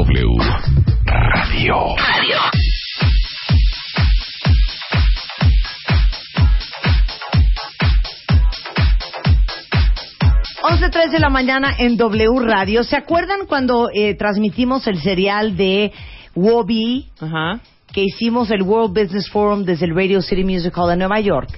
[0.00, 0.26] W
[1.04, 1.74] Radio.
[1.94, 2.38] Radio.
[10.62, 12.82] 11.03 de la mañana en W Radio.
[12.82, 15.92] ¿Se acuerdan cuando eh, transmitimos el serial de
[16.34, 17.10] Wobby?
[17.20, 17.60] Ajá.
[17.92, 21.50] Que hicimos el World Business Forum desde el Radio City Music Hall de Nueva York.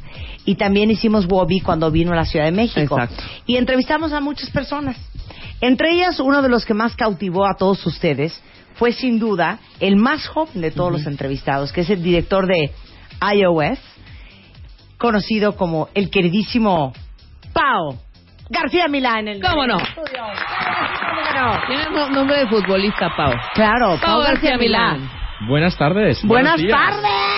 [0.45, 2.99] Y también hicimos Wobby cuando vino a la Ciudad de México.
[3.01, 3.23] Exacto.
[3.47, 4.97] Y entrevistamos a muchas personas.
[5.63, 8.39] Entre ellas, uno de los que más cautivó a todos ustedes
[8.75, 12.73] fue sin duda el más joven de todos los entrevistados, que es el director de
[13.35, 13.79] iOS,
[14.99, 16.93] conocido como el queridísimo
[17.53, 17.97] Pau
[18.51, 19.29] García Milán.
[19.29, 19.79] En el ¿Cómo no?
[19.79, 20.05] estudio.
[20.21, 21.67] ¿Cómo no?
[21.69, 23.33] Tiene no- nombre de futbolista, Pau.
[23.55, 25.09] Claro, Pau García Milán.
[25.49, 26.23] Buenas tardes.
[26.25, 27.32] Buenas tardes.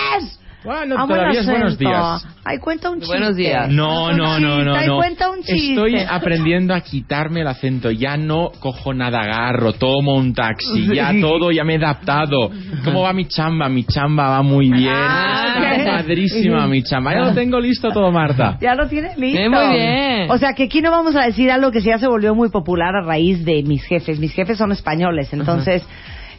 [0.65, 2.27] Bueno, Ah, todavía es buen buenos días.
[2.43, 3.15] Ay, cuenta un chiste.
[3.17, 3.69] Buenos días.
[3.69, 4.97] No, no, no, no, ay, no.
[4.97, 5.69] Cuenta un chiste.
[5.69, 7.91] Estoy aprendiendo a quitarme el acento.
[7.91, 12.49] Ya no cojo nada, agarro, tomo un taxi, ya todo, ya me he adaptado.
[12.83, 13.69] ¿Cómo va mi chamba?
[13.69, 14.89] Mi chamba va muy bien.
[14.91, 17.13] Ah, Está padrísima mi chamba.
[17.13, 18.57] Ya lo tengo listo todo, Marta.
[18.61, 19.39] Ya lo tienes listo.
[19.39, 20.31] Eh, muy bien.
[20.31, 22.95] O sea que aquí no vamos a decir algo que ya se volvió muy popular
[22.95, 24.19] a raíz de mis jefes.
[24.19, 25.83] Mis jefes son españoles, entonces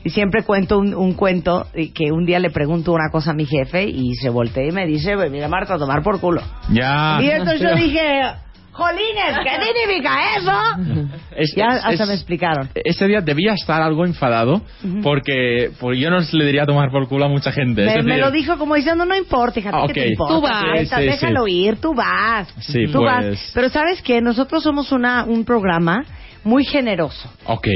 [0.07, 3.45] y siempre cuento un, un cuento que un día le pregunto una cosa a mi
[3.45, 6.43] jefe y se voltea y me dice, "Pues mira Marta, a tomar por culo.
[6.71, 7.19] Ya.
[7.21, 8.23] y entonces yo dije,
[8.71, 11.07] jolines, ¿qué significa eso?
[11.37, 12.69] Es- ya es- hasta es- me explicaron.
[12.75, 14.63] Ese día debía estar algo enfadado
[15.03, 17.85] porque, porque yo no le diría a tomar por culo a mucha gente.
[17.85, 20.35] Me, me decir, lo dijo como diciendo, no importa, hija, Ah, ¿qué te importa?
[20.35, 20.89] Tú vas.
[20.89, 21.53] Sí, déjalo sí.
[21.53, 22.49] ir, tú vas.
[22.61, 23.05] Sí, tú pues.
[23.13, 23.51] vas.
[23.55, 24.21] Pero ¿sabes qué?
[24.23, 26.05] Nosotros somos una, un programa
[26.45, 27.31] muy generoso.
[27.47, 27.67] Ok.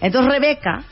[0.00, 0.82] Entonces Rebeca,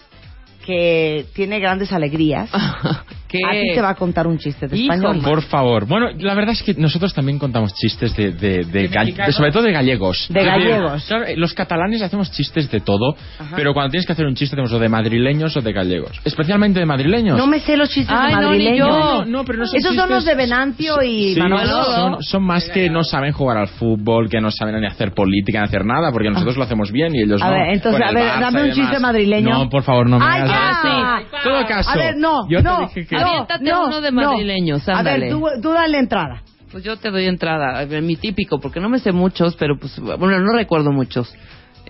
[0.66, 2.50] que tiene grandes alegrías,
[3.28, 3.38] ¿Qué?
[3.46, 4.94] a ti te va a contar un chiste de Híjole.
[4.98, 5.24] español.
[5.24, 5.86] Por favor.
[5.86, 9.50] Bueno, la verdad es que nosotros también contamos chistes de, de, de gall- de- sobre
[9.52, 10.26] todo de gallegos.
[10.30, 11.04] De gallegos.
[11.06, 13.16] claro, los catalanes hacemos chistes de todo,
[13.54, 16.12] pero cuando tienes que hacer un chiste hacemos o de madrileños o de gallegos.
[16.24, 17.36] Especialmente de madrileños.
[17.36, 18.88] No me sé los chistes Ay, de no, ni madrileños.
[18.88, 18.96] yo.
[18.96, 21.84] No, no, pero no son Esos son los de Venancio y Sí, Manolo.
[21.84, 25.58] son, son más que no saben jugar al fútbol, que no saben ni hacer política,
[25.60, 27.52] ni hacer nada, porque nosotros lo hacemos bien y ellos A no.
[27.54, 29.50] ver, entonces, a ver, dame un chiste madrileño.
[29.50, 31.18] No, por favor, no me ¡Ay, hagas ya!
[31.20, 31.26] eso.
[31.42, 31.90] Todo caso.
[31.90, 34.22] A ver, no, Yo te no, dije que- no, Aviéntate no, uno de no.
[34.30, 36.42] madrileños, A ver, tú, tú dale entrada.
[36.70, 40.40] Pues yo te doy entrada, mi típico, porque no me sé muchos, pero pues, bueno,
[40.40, 41.32] no recuerdo muchos.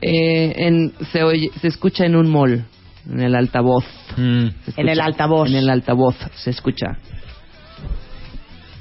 [0.00, 2.64] Eh, en, se, oye, se escucha en un mall,
[3.10, 3.84] en el altavoz.
[4.16, 4.46] Mm.
[4.46, 5.48] Escucha- En el altavoz.
[5.48, 6.98] En el altavoz se escucha.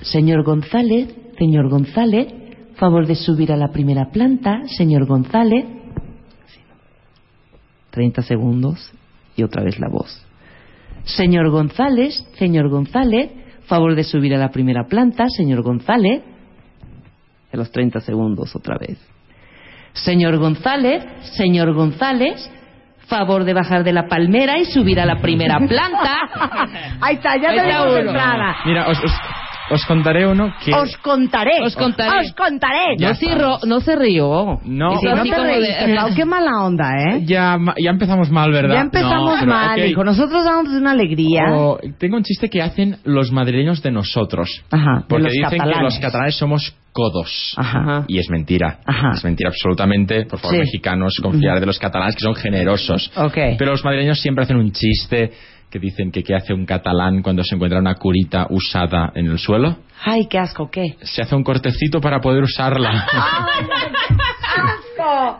[0.01, 2.27] Señor González, señor González,
[2.75, 5.65] favor de subir a la primera planta, señor González.
[7.91, 8.91] 30 segundos
[9.37, 10.24] y otra vez la voz.
[11.05, 13.29] Señor González, señor González,
[13.67, 16.23] favor de subir a la primera planta, señor González.
[17.53, 18.97] A los 30 segundos otra vez.
[19.93, 21.03] Señor González,
[21.37, 22.51] señor González,
[23.07, 26.17] favor de bajar de la palmera y subir a la primera planta.
[27.01, 28.09] Ahí está, ya Ahí te está dimos uno.
[28.09, 28.55] entrada.
[28.65, 29.11] Mira, os, os,
[29.71, 30.73] os contaré uno que...
[30.73, 31.61] Os contaré.
[31.63, 32.19] Os contaré.
[32.27, 32.95] Os contaré.
[32.97, 34.59] Ya No, ro- no se rió.
[34.63, 34.91] No.
[34.93, 37.21] Hizo Sí, no así te de- reíste, Pau, qué mala onda, ¿eh?
[37.25, 38.75] Ya, ya empezamos mal, ¿verdad?
[38.75, 39.85] Ya empezamos No, mal, ok.
[39.87, 40.03] hijo.
[40.03, 41.43] Nosotros damos una alegría.
[41.53, 44.63] O- tengo un chiste que hacen los madrileños de nosotros.
[44.71, 45.83] Ajá, de Porque los dicen que catalanes.
[45.83, 47.53] los catalanes somos codos.
[47.57, 48.05] Ajá.
[48.07, 48.79] Y es mentira.
[48.85, 49.11] Ajá.
[49.15, 50.25] Es mentira absolutamente.
[50.25, 50.59] Por favor, Sí.
[50.61, 53.11] mexicanos, confiar de los catalanes que son generosos.
[53.17, 53.33] Ok.
[53.57, 55.31] Pero los madrileños siempre hacen un chiste
[55.75, 59.37] que dicen que qué hace un catalán cuando se encuentra una curita usada en el
[59.37, 59.75] suelo.
[60.05, 60.95] Ay, qué asco, ¿qué?
[61.01, 62.91] Se hace un cortecito para poder usarla.
[64.55, 65.37] ¡Asco!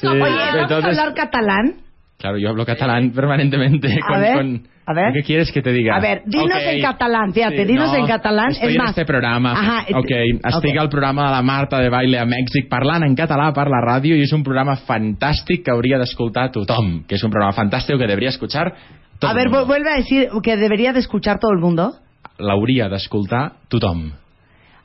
[0.00, 1.76] Sí, Oye, ¿vamos a entonces- hablar catalán?
[2.18, 3.88] Claro, yo hablo catalán permanentemente.
[4.02, 5.12] A con- ver, con- a ver.
[5.14, 5.96] ¿Qué quieres que te diga?
[5.96, 6.62] A ver, dinos Ok.
[6.74, 8.90] en catalán, fíjate, dinos en catalán, Estoy es en más.
[8.90, 9.52] este programa.
[9.52, 10.10] Ajá, ok,
[10.44, 10.78] estic ok.
[10.80, 14.14] al programa de la Marta de Baile a Mèxic parlant en català per la ràdio
[14.16, 18.06] i és un programa fantàstic que hauria d'escoltar tothom, que és un programa fantàstic que
[18.06, 18.72] debería escuchar
[19.18, 21.92] tot A el ver, vuelve a decir que debería de escuchar todo el mundo.
[22.38, 24.12] L'hauria d'escoltar tothom.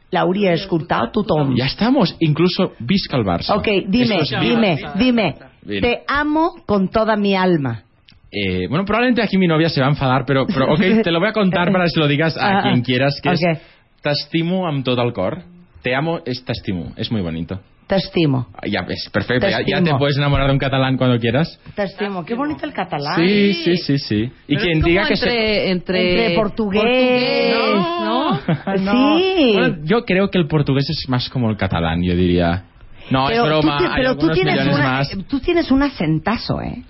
[0.10, 1.54] La hauria escuchado tothom.
[1.56, 3.56] Ya estamos, incluso visca el Barça.
[3.56, 5.36] Ok, dime, es dime, dime.
[5.64, 5.82] Bien.
[5.82, 7.84] Te amo con toda mi alma.
[8.32, 11.20] Eh, bueno, probablemente aquí mi novia se va a enfadar, pero, pero ok, te lo
[11.20, 13.36] voy a contar para que se lo digas a Ah, quien quieras, que ok.
[13.36, 13.60] es
[14.02, 15.44] T'estimo amb tot el cor.
[15.84, 16.92] Te amo es t'estimo.
[16.98, 17.60] Es muy bonito.
[17.86, 18.48] Te estimo.
[18.66, 19.46] Ya, es perfecto.
[19.46, 21.60] Te Ya, ya te puedes enamorar de un catalán cuando quieras.
[21.76, 22.24] Te estimo.
[22.26, 23.18] Qué bonito el catalán.
[23.20, 24.32] Sí, sí, sí, sí.
[24.48, 25.26] Y Pero quien es diga que se...
[25.28, 27.54] entre, entre, Entre portugués,
[28.02, 28.32] ¿no?
[28.80, 29.20] ¿no?
[29.20, 29.52] Sí.
[29.54, 32.64] Bueno, yo creo que el portugués es más como el catalán, yo diría.
[33.12, 33.78] No, pero es broma.
[33.78, 35.18] tú, pero tú tienes, una, más.
[35.28, 36.84] tú tienes un acentazo, ¿eh?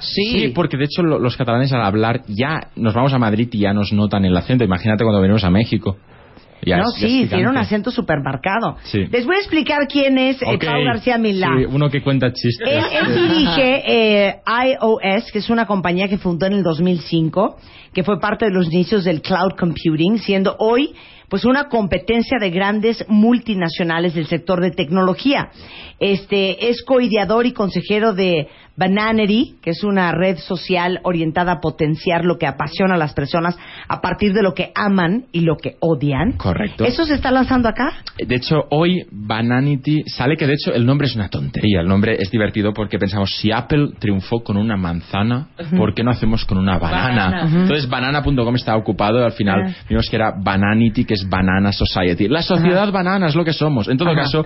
[0.00, 3.58] Sí, porque de hecho lo- los catalanes al hablar ya nos vamos a Madrid y
[3.60, 4.64] ya nos notan el acento.
[4.64, 5.96] Imagínate cuando venimos a México.
[6.62, 8.76] Ya no, es- ya es sí, tiene un acento súper marcado.
[8.84, 9.06] Sí.
[9.10, 10.64] Les voy a explicar quién es eh, Ok.
[10.64, 11.48] Pau García Milá.
[11.58, 12.68] Sí, uno que cuenta chistes.
[12.68, 17.56] Él, él dirige eh, iOS, que es una compañía que fundó en el 2005,
[17.92, 20.94] que fue parte de los inicios del cloud computing, siendo hoy
[21.28, 25.48] pues una competencia de grandes multinacionales del sector de tecnología.
[25.98, 32.24] Este es coideador y consejero de Bananity, que es una red social orientada a potenciar
[32.24, 33.56] lo que apasiona a las personas
[33.88, 36.32] a partir de lo que aman y lo que odian.
[36.32, 36.84] Correcto.
[36.84, 37.92] ¿Eso se está lanzando acá?
[38.18, 41.80] De hecho, hoy Bananity sale que de hecho el nombre es una tontería.
[41.80, 46.10] El nombre es divertido porque pensamos, si Apple triunfó con una manzana, ¿por qué no
[46.10, 47.04] hacemos con una banana?
[47.30, 47.62] Banana.
[47.62, 49.24] Entonces, banana.com estaba ocupado.
[49.24, 49.74] Al final Ah.
[49.88, 52.28] vimos que era Bananity, que es Banana Society.
[52.28, 53.88] La sociedad banana es lo que somos.
[53.88, 54.44] En todo caso,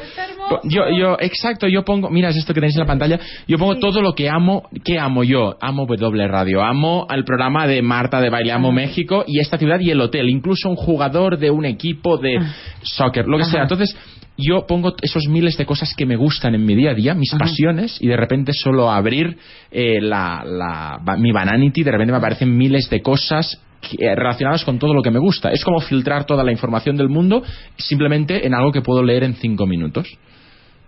[0.65, 3.77] yo, yo, exacto, yo pongo, mira, es esto que tenéis en la pantalla, yo pongo
[3.77, 4.65] todo lo que amo.
[4.85, 5.57] ¿Qué amo yo?
[5.61, 9.79] Amo W Radio, amo al programa de Marta de Baile, amo México y esta ciudad
[9.79, 12.35] y el hotel, incluso un jugador de un equipo de
[12.83, 13.63] soccer, lo que sea.
[13.63, 13.97] Entonces,
[14.37, 17.31] yo pongo esos miles de cosas que me gustan en mi día a día, mis
[17.39, 19.37] pasiones, y de repente solo abrir
[19.71, 24.65] eh, la, la- mi Bananity, de repente me aparecen miles de cosas que- eh, relacionadas
[24.65, 25.51] con todo lo que me gusta.
[25.53, 27.45] Es como filtrar toda la información del mundo
[27.77, 30.09] simplemente en algo que puedo leer en cinco minutos.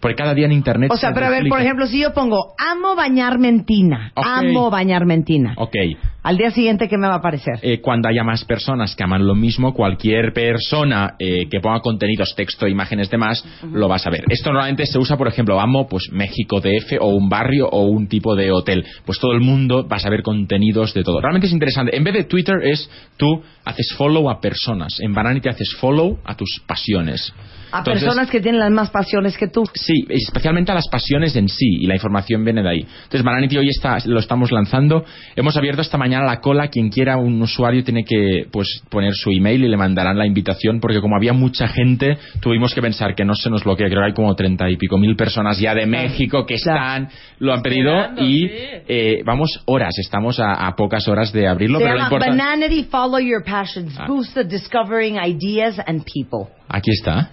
[0.01, 0.91] Porque cada día en internet.
[0.91, 4.13] O sea, se pero a ver, por ejemplo, si yo pongo amo bañarme en tina,
[4.15, 4.27] Ok.
[4.27, 5.75] amo bañarme en tina, Ok.
[6.23, 7.59] Al día siguiente, ¿qué me va a aparecer?
[7.63, 12.35] Eh, cuando haya más personas que aman lo mismo, cualquier persona eh, que ponga contenidos,
[12.37, 14.25] texto, imágenes, demás, lo vas a ver.
[14.29, 18.07] Esto normalmente se usa, por ejemplo, amo, pues México DF o un barrio o un
[18.07, 18.85] tipo de hotel.
[19.07, 21.21] Pues todo el mundo vas a ver contenidos de todo.
[21.21, 21.97] Realmente es interesante.
[21.97, 25.01] En vez de Twitter es tú haces follow a personas.
[25.01, 27.33] En Bananity haces follow a tus pasiones.
[27.73, 29.63] A Entonces, personas que tienen las más pasiones que tú.
[29.75, 32.81] Sí, especialmente a las pasiones en sí y la información viene de ahí.
[32.81, 35.05] Entonces, Bananity hoy está, lo estamos lanzando.
[35.37, 36.69] Hemos abierto esta mañana la cola.
[36.69, 40.81] Quien quiera un usuario tiene que pues poner su email y le mandarán la invitación
[40.81, 43.87] porque como había mucha gente, tuvimos que pensar que no se nos bloquee.
[43.89, 47.09] Creo que hay como treinta y pico mil personas ya de México que están,
[47.39, 48.47] lo han pedido y
[48.89, 52.37] eh, vamos horas, estamos a, a pocas horas de abrirlo, Se pero lo llama importante...
[52.37, 54.07] Bananity Follow Your Passions, Ah.
[54.09, 56.53] Boost the Discovering Ideas and People.
[56.69, 57.31] Aquí está.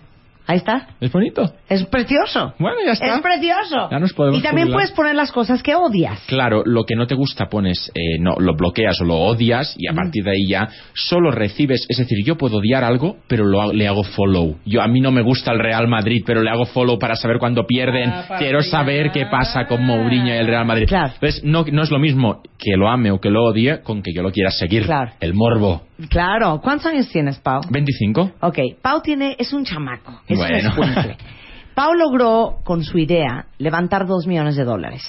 [0.47, 0.87] Ahí está.
[1.01, 1.53] Es bonito.
[1.67, 2.53] Es precioso.
[2.57, 3.15] Bueno, ya está.
[3.15, 3.89] Es precioso.
[3.91, 4.77] Ya nos podemos y también jubilar.
[4.77, 6.21] puedes poner las cosas que odias.
[6.27, 9.87] Claro, lo que no te gusta pones, eh, no, lo bloqueas o lo odias y
[9.87, 13.73] a partir de ahí ya solo recibes, es decir, yo puedo odiar algo, pero lo
[13.73, 14.57] le hago follow.
[14.65, 17.39] Yo a mí no me gusta el Real Madrid, pero le hago follow para saber
[17.39, 18.09] cuándo pierden.
[18.09, 20.87] Ah, Quiero saber qué pasa con Mourinho y el Real Madrid.
[20.87, 21.11] Claro.
[21.13, 24.13] Entonces, no, no es lo mismo que lo ame o que lo odie con que
[24.13, 24.85] yo lo quiera seguir.
[24.85, 25.11] Claro.
[25.19, 25.81] El morbo.
[26.09, 26.59] Claro.
[26.63, 27.61] ¿Cuántos años tienes, Pau?
[27.69, 28.31] 25.
[28.41, 30.73] Ok, Pau tiene, es un chamaco, es Bueno.
[30.77, 31.17] un escuincle.
[31.75, 35.03] Pau logró, con su idea, levantar dos millones de dólares.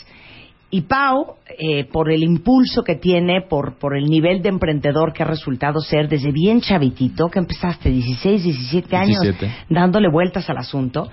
[0.71, 5.23] Y Pau, eh, por el impulso que tiene, por, por el nivel de emprendedor que
[5.23, 9.51] ha resultado ser desde bien chavitito, que empezaste 16, 17 años 17.
[9.71, 11.09] dándole vueltas al asunto,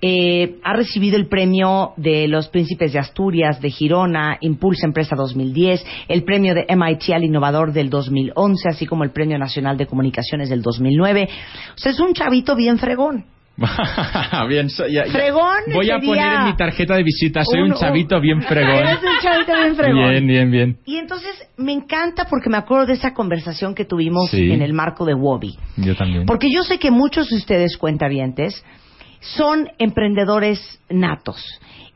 [0.00, 5.84] eh, ha recibido el premio de los Príncipes de Asturias, de Girona, Impulsa Empresa 2010,
[6.08, 10.48] el premio de MIT al Innovador del 2011, así como el Premio Nacional de Comunicaciones
[10.48, 11.28] del 2009.
[11.74, 13.24] O sea, es un chavito bien fregón.
[14.48, 17.78] bien, ya- ya- Fregón Voy a poner en mi tarjeta de visita, soy un, un-
[17.78, 18.76] chavito bien fregón.
[18.86, 20.10] Eres un chavito bien fregón.
[20.10, 20.76] Bien, bien, bien.
[20.84, 24.50] Y entonces me encanta porque me acuerdo de esa conversación que tuvimos Sí.
[24.52, 25.56] en el marco de Wobby.
[25.76, 26.24] Yo también.
[26.26, 28.64] Porque yo sé que muchos de ustedes cuentavientes
[29.20, 31.44] son emprendedores natos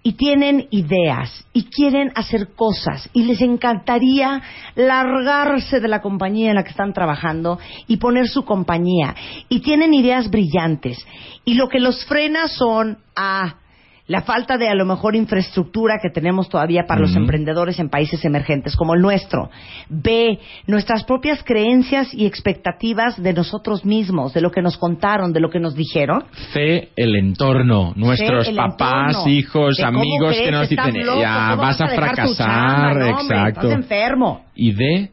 [0.02, 4.42] y tienen ideas y quieren hacer cosas y les encantaría
[4.74, 9.14] largarse de la compañía en la que están trabajando y poner su compañía.
[9.48, 10.98] Y tienen ideas brillantes.
[11.44, 13.61] Y lo que los frena son a
[14.06, 18.24] la falta de a lo mejor infraestructura que tenemos todavía para los emprendedores en países
[18.24, 19.50] emergentes como el nuestro.
[19.88, 25.40] B, nuestras propias creencias y expectativas de nosotros mismos, de lo que nos contaron, de
[25.40, 26.24] lo que nos dijeron.
[26.52, 29.32] C, el entorno, nuestros el papás, entorno.
[29.32, 32.94] hijos, amigos que nos dicen, loco, ya ¿cómo vas a fracasar, chamba?
[32.94, 33.60] No, hombre, exacto.
[33.60, 34.44] estás enfermo.
[34.54, 35.10] Y D,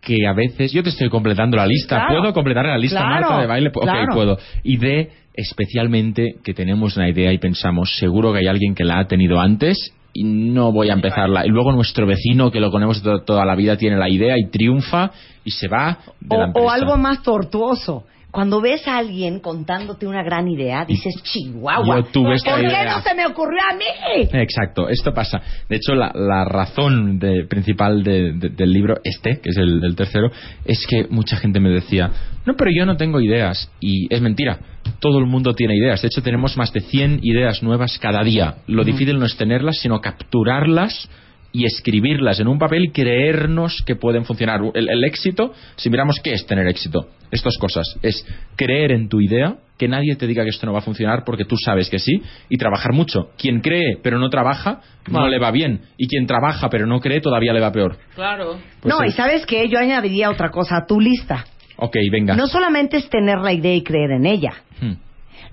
[0.00, 2.20] que a veces, yo te estoy completando la lista, Claro.
[2.20, 3.68] ¿puedo completar la lista, Claro, Marta, de baile?
[3.74, 4.14] Ok, claro.
[4.14, 4.38] puedo.
[4.62, 9.00] Y D, especialmente que tenemos una idea y pensamos, seguro que hay alguien que la
[9.00, 11.44] ha tenido antes y no voy a empezarla.
[11.46, 14.48] Y luego nuestro vecino, que lo conocemos to- toda la vida, tiene la idea y
[14.50, 15.10] triunfa
[15.44, 16.66] y se va de la O, empresa.
[16.66, 18.04] o algo más tortuoso.
[18.30, 22.84] Cuando ves a alguien contándote una gran idea, dices, chihuahua, Yo tuve esta ¿por qué
[22.84, 24.28] no se me ocurrió a mí?
[24.32, 25.40] Exacto, esto pasa.
[25.68, 29.82] De hecho, la, la razón de- principal de- de- del libro, este, que es el,
[29.82, 30.30] el tercero,
[30.64, 32.10] es que mucha gente me decía,
[32.44, 33.70] no, pero yo no tengo ideas.
[33.80, 34.58] Y es mentira,
[35.00, 36.02] todo el mundo tiene ideas.
[36.02, 38.56] De hecho, tenemos más de 100 ideas nuevas cada día.
[38.66, 41.08] Lo difícil no es tenerlas, sino capturarlas
[41.52, 44.60] y escribirlas en un papel y creernos que pueden funcionar.
[44.74, 48.26] El, el éxito, si miramos qué es tener éxito, estas cosas, es
[48.56, 51.44] creer en tu idea, que nadie te diga que esto no va a funcionar porque
[51.44, 53.30] tú sabes que sí, y trabajar mucho.
[53.38, 55.82] Quien cree pero no trabaja, no le va bien.
[55.96, 57.96] Y quien trabaja pero no cree, todavía le va peor.
[58.14, 58.58] Claro.
[58.80, 59.06] Pues no, sí.
[59.08, 61.44] y sabes que yo añadiría otra cosa a tu lista.
[61.76, 62.34] Ok, venga.
[62.34, 64.94] No solamente es tener la idea y creer en ella, Hmm.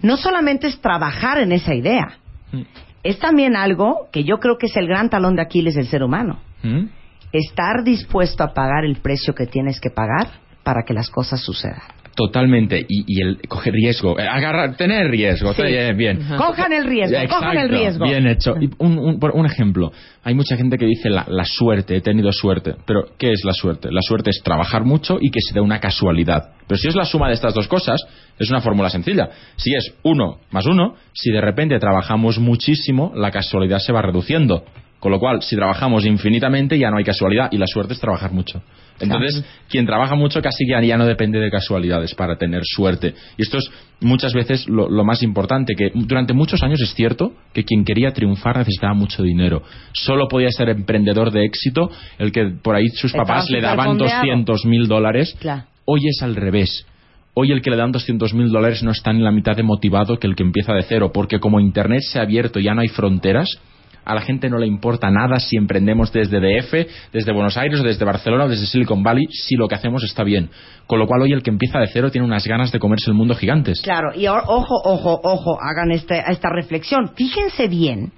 [0.01, 2.17] no solamente es trabajar en esa idea,
[2.51, 2.61] Hmm.
[3.05, 6.01] Es también algo que yo creo que es el gran talón de Aquiles del ser
[6.01, 6.39] humano.
[6.63, 6.87] Hmm.
[7.31, 10.27] Estar dispuesto a pagar el precio que tienes que pagar
[10.63, 11.83] para que las cosas sucedan.
[12.15, 12.79] Totalmente.
[12.87, 15.53] Y, y el coger riesgo, eh, agarrar, tener riesgo.
[15.53, 15.63] Sí.
[15.63, 16.19] Bien, bien.
[16.37, 18.05] Cojan el riesgo, cojan el riesgo.
[18.05, 18.55] Bien hecho.
[18.59, 19.91] Y un, un- por un ejemplo,
[20.23, 22.75] hay mucha gente que dice la, la suerte, he tenido suerte.
[22.85, 23.89] Pero, ¿qué es la suerte?
[23.91, 26.51] La suerte es trabajar mucho y que se dé una casualidad.
[26.67, 28.01] Pero si es la suma de estas dos cosas,
[28.39, 29.29] es una fórmula sencilla.
[29.57, 34.63] Si es uno más uno, si de repente trabajamos muchísimo, la casualidad se va reduciendo.
[34.99, 37.49] Con lo cual, si trabajamos infinitamente, ya no hay casualidad.
[37.51, 38.61] Y la suerte es trabajar mucho.
[38.99, 43.13] Entonces, quien trabaja mucho casi ya, ya no depende de casualidades para tener suerte.
[43.37, 47.33] Y esto es muchas veces lo, lo más importante, que durante muchos años es cierto
[47.53, 49.63] que quien quería triunfar necesitaba mucho dinero.
[49.91, 54.21] Solo podía ser emprendedor de éxito el que por ahí sus papás le daban superfondeado.
[54.21, 55.35] 200 mil dólares.
[55.39, 55.63] Claro.
[55.85, 56.85] Hoy es al revés.
[57.33, 60.17] Hoy el que le dan 200 mil dólares no está en la mitad de motivado
[60.17, 62.79] que el que empieza de cero, porque como Internet se ha abierto y ya no
[62.79, 63.59] hay fronteras,
[64.05, 68.05] a la gente no le importa nada si emprendemos desde DF, desde Buenos Aires, desde
[68.05, 70.49] Barcelona o desde Silicon Valley, si lo que hacemos está bien.
[70.87, 73.15] Con lo cual hoy el que empieza de cero tiene unas ganas de comerse el
[73.17, 73.81] mundo gigantes.
[73.81, 77.09] Claro, y ojo, ojo, ojo, hagan este- esta reflexión.
[77.15, 78.11] Fíjense bien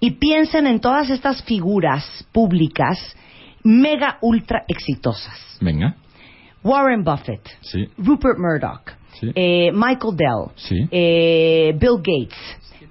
[0.00, 2.98] y piensen en todas estas figuras públicas
[3.62, 5.58] mega ultra exitosas.
[5.60, 5.94] Venga.
[6.64, 7.84] Warren Buffett, Sí.
[7.98, 9.30] Rupert Murdoch, Sí.
[9.34, 10.76] eh, Michael Dell, Sí.
[10.90, 12.38] eh, Bill Gates,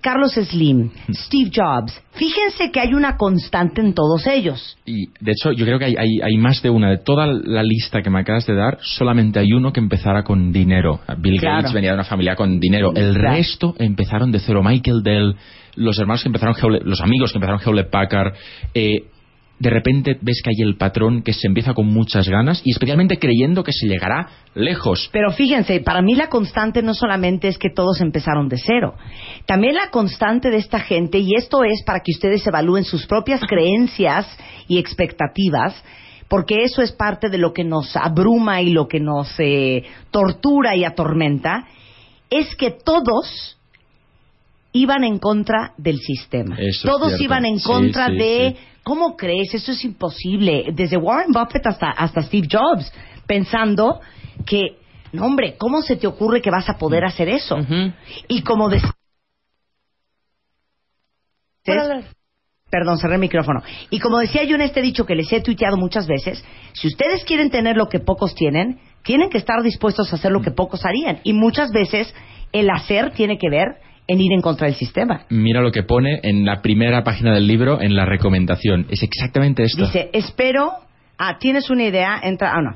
[0.01, 2.01] Carlos Slim, Steve Jobs.
[2.13, 4.77] Fíjense que hay una constante en todos ellos.
[4.85, 6.89] Y de hecho, yo creo que hay, hay, hay más de una.
[6.89, 10.51] De toda la lista que me acabas de dar, solamente hay uno que empezara con
[10.51, 10.99] dinero.
[11.19, 11.57] Bill Claro.
[11.57, 12.91] Gates venía de una familia con dinero.
[12.95, 13.35] El Claro.
[13.35, 14.61] resto empezaron de cero.
[14.63, 15.35] Michael Dell,
[15.75, 18.33] los hermanos que empezaron, Hewlett- los amigos que empezaron Hewlett Packard.
[18.73, 19.05] eh,
[19.61, 23.19] de repente ves que hay el patrón que se empieza con muchas ganas y especialmente
[23.19, 25.07] creyendo que se llegará lejos.
[25.13, 28.95] Pero fíjense, para mí la constante no solamente es que todos empezaron de cero.
[29.45, 33.41] También la constante de esta gente, y esto es para que ustedes evalúen sus propias
[33.41, 34.25] creencias
[34.67, 35.75] y expectativas,
[36.27, 40.75] porque eso es parte de lo que nos abruma y lo que nos eh, tortura
[40.75, 41.67] y atormenta,
[42.31, 43.59] es que todos
[44.73, 46.55] iban en contra del sistema.
[46.59, 48.67] Eso todos iban en contra sí, de sí.
[48.83, 49.53] ¿Cómo crees?
[49.53, 50.65] Eso es imposible.
[50.73, 52.91] Desde Warren Buffett hasta, hasta Steve Jobs,
[53.27, 53.99] pensando
[54.45, 54.77] que,
[55.13, 57.57] no hombre, ¿cómo se te ocurre que vas a poder hacer eso?
[58.27, 58.81] Y como de...
[61.63, 63.61] Perdón, cerré el micrófono.
[63.89, 67.23] Y como decía yo en este dicho que les he tuiteado muchas veces, si ustedes
[67.25, 70.85] quieren tener lo que pocos tienen, tienen que estar dispuestos a hacer lo que pocos
[70.85, 71.19] harían.
[71.23, 72.11] Y muchas veces
[72.51, 73.75] el hacer tiene que ver
[74.11, 75.21] en ir en contra del sistema.
[75.29, 78.85] Mira lo que pone en la primera página del libro, en la recomendación.
[78.89, 79.85] Es exactamente esto.
[79.85, 80.73] Dice, espero...
[81.17, 82.19] Ah, ¿tienes una idea?
[82.21, 82.51] Entra...
[82.53, 82.75] Ah, no.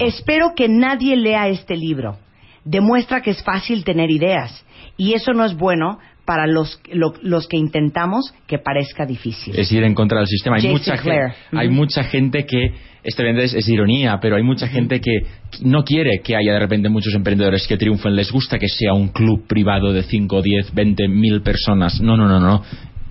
[0.00, 2.18] Espero que nadie lea este libro.
[2.64, 4.64] Demuestra que es fácil tener ideas.
[4.96, 9.58] Y eso no es bueno para los, lo- los que intentamos que parezca difícil.
[9.58, 10.56] es ir en contra del sistema.
[10.56, 11.30] Hay Jason mucha, Clare.
[11.32, 15.20] gente, hay mucha gente que, este es, es ironía, pero hay mucha gente que
[15.62, 18.16] no quiere que haya de repente muchos emprendedores que triunfen.
[18.16, 22.00] Les gusta que sea un club privado de 5, 10, 20 mil personas.
[22.00, 22.62] No, no, no, no.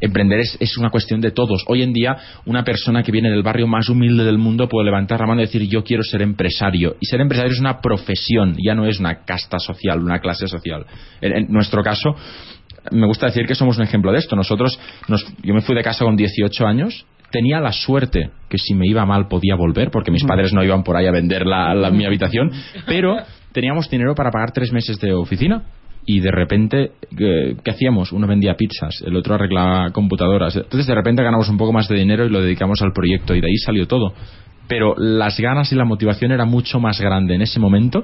[0.02, 1.64] Emprender es, es una cuestión de todos.
[1.68, 5.22] Hoy en día, una persona que viene del barrio más humilde del mundo puede levantar
[5.22, 6.98] la mano y decir yo quiero ser empresario.
[7.00, 10.86] Y ser empresario es una profesión, ya no es una casta social, una clase social.
[11.22, 12.14] En, en nuestro caso,
[12.92, 14.36] me gusta decir que somos un ejemplo de esto.
[14.36, 17.06] Nosotros, nos- yo me fui de casa con 18 años.
[17.32, 20.84] Tenía la suerte que si me iba mal podía volver, porque mis padres no iban
[20.84, 22.52] por ahí a vender la, la- mi habitación,
[22.88, 23.18] pero
[23.52, 25.64] teníamos dinero para pagar tres meses de oficina.
[26.08, 28.12] Y de repente, ¿qué, qué hacíamos?
[28.12, 30.56] Uno vendía pizzas, el otro arreglaba computadoras.
[30.56, 33.42] Entonces, de repente ganamos un poco más de dinero y lo dedicamos al proyecto, y
[33.42, 34.14] de ahí salió todo.
[34.68, 38.04] Pero las ganas y la motivación era mucho más grande en ese momento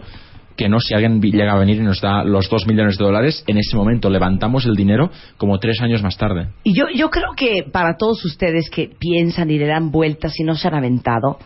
[0.56, 3.44] que no si alguien llega a venir y nos da los dos millones de dólares,
[3.48, 6.50] en ese momento levantamos el dinero como tres años más tarde.
[6.64, 10.44] Y yo, yo creo que para todos ustedes que piensan y le dan vueltas y
[10.44, 11.40] no se han aventado,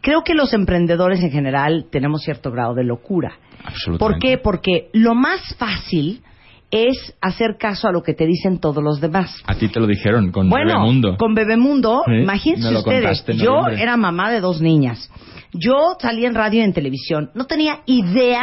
[0.00, 3.38] creo que los emprendedores en general tenemos cierto grado de locura.
[3.64, 3.98] Absolutamente.
[3.98, 4.38] ¿Por qué?
[4.38, 6.22] Porque lo más fácil
[6.70, 9.42] es hacer caso a lo que te dicen todos los demás.
[9.46, 11.16] A ti te lo dijeron con Bueno, Bebemundo.
[11.16, 13.82] con Bebemundo, Sí, imagínense ustedes, contaste yo noviembre.
[13.82, 15.10] era mamá de dos niñas.
[15.52, 18.42] Yo salía en radio y en televisión, no tenía idea,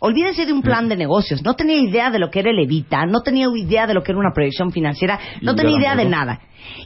[0.00, 3.06] olvídense de un plan de negocios, no tenía idea de lo que era el Evita,
[3.06, 6.40] no tenía idea de lo que era una proyección financiera, no tenía idea de nada.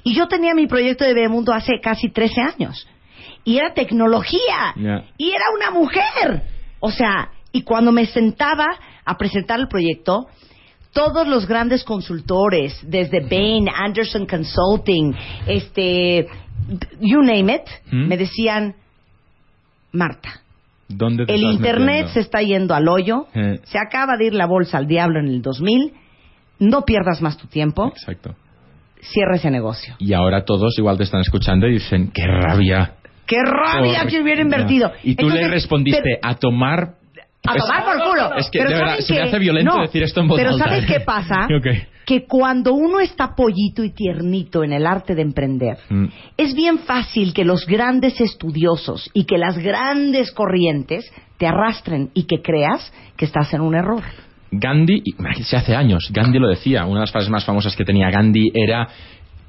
[0.05, 2.87] Y yo tenía mi proyecto de Bebemundo hace casi 13 años.
[3.45, 4.75] Y era tecnología.
[5.17, 6.43] Y era una mujer.
[6.81, 8.67] O sea, y cuando me sentaba
[9.05, 10.27] a presentar el proyecto,
[10.92, 15.14] todos los grandes consultores, desde Bain, Anderson Consulting,
[15.46, 16.26] este,
[17.00, 18.08] you name it, ¿Mm?
[18.08, 18.75] me decían,
[19.92, 20.40] Marta,
[20.88, 22.12] ¿Dónde te el estás Internet metiendo?
[22.12, 23.61] se está yendo al hoyo, Eh.
[23.64, 25.92] se acaba de ir la bolsa al diablo en el 2000,
[26.58, 28.34] no pierdas más tu tiempo, Exacto.
[29.00, 29.94] cierra ese negocio.
[29.99, 32.94] Y ahora todos igual te están escuchando y dicen, qué rabia.
[33.26, 34.92] ¡Qué rabia que hubiera invertido!
[35.02, 36.94] Y tú le respondiste pero- a tomar...
[37.46, 38.34] A Es- tomar por culo.
[38.37, 39.25] Es que, Pero de verdad, ¿saben se me qué?
[39.28, 40.64] hace violento No, decir esto en voz Pero alta.
[40.64, 41.46] ¿sabes qué pasa?
[42.04, 46.06] Que cuando uno está pollito y tiernito en el arte de emprender, Mm.
[46.37, 51.08] es bien fácil que los grandes estudiosos y que las grandes corrientes
[51.38, 54.02] te arrastren y que creas que estás en un error.
[54.50, 58.11] Gandhi, imagínate, hace años, Gandhi lo decía, una de las frases más famosas que tenía
[58.11, 58.88] Gandhi era,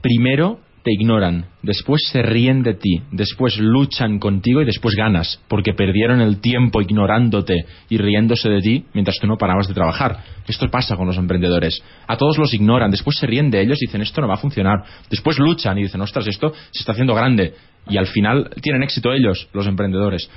[0.02, 5.74] primero te ignoran, después se ríen de ti, después luchan contigo y después ganas, porque
[5.74, 10.20] perdieron el tiempo ignorándote y riéndose de ti mientras tú no parabas de trabajar.
[10.46, 11.82] Esto pasa con los emprendedores.
[12.08, 14.38] A todos los ignoran, después se ríen de ellos y dicen, esto no va a
[14.38, 14.84] funcionar.
[15.10, 17.54] Después luchan y dicen, ostras, esto se está haciendo grande.
[17.88, 20.30] Y al final tienen éxito ellos, los emprendedores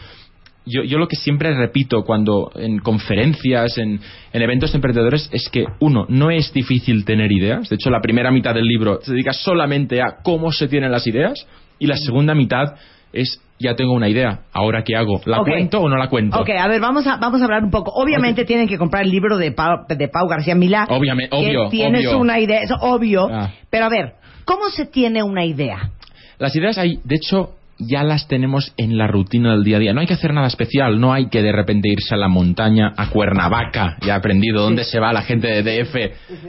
[0.67, 4.01] yo, yo lo que siempre repito cuando en conferencias, en,
[4.33, 7.69] en eventos de emprendedores, es que, uno, no es difícil tener ideas.
[7.69, 11.07] De hecho, la primera mitad del libro se dedica solamente a cómo se tienen las
[11.07, 11.47] ideas.
[11.79, 12.75] Y la segunda mitad
[13.13, 15.21] es, ya tengo una idea, ¿ahora qué hago?
[15.25, 16.39] ¿La cuento o no la cuento?
[16.41, 17.93] Ok, a ver, vamos a, vamos a hablar un poco.
[17.95, 20.87] Obviamente tienen que comprar el libro de Pau, de Pau García Milá.
[20.91, 22.19] Obviamente, obvio, Tienes obvio.
[22.19, 23.29] una idea, es obvio.
[23.31, 23.53] Ah.
[23.71, 25.91] Pero a ver, ¿cómo se tiene una idea?
[26.39, 29.93] Las ideas ahí, de hecho, ya las tenemos en la rutina del día a día.
[29.93, 32.93] No hay que hacer nada especial, no hay que de repente irse a la montaña,
[32.97, 35.97] a Cuernavaca, ya he aprendido dónde se va la gente de DF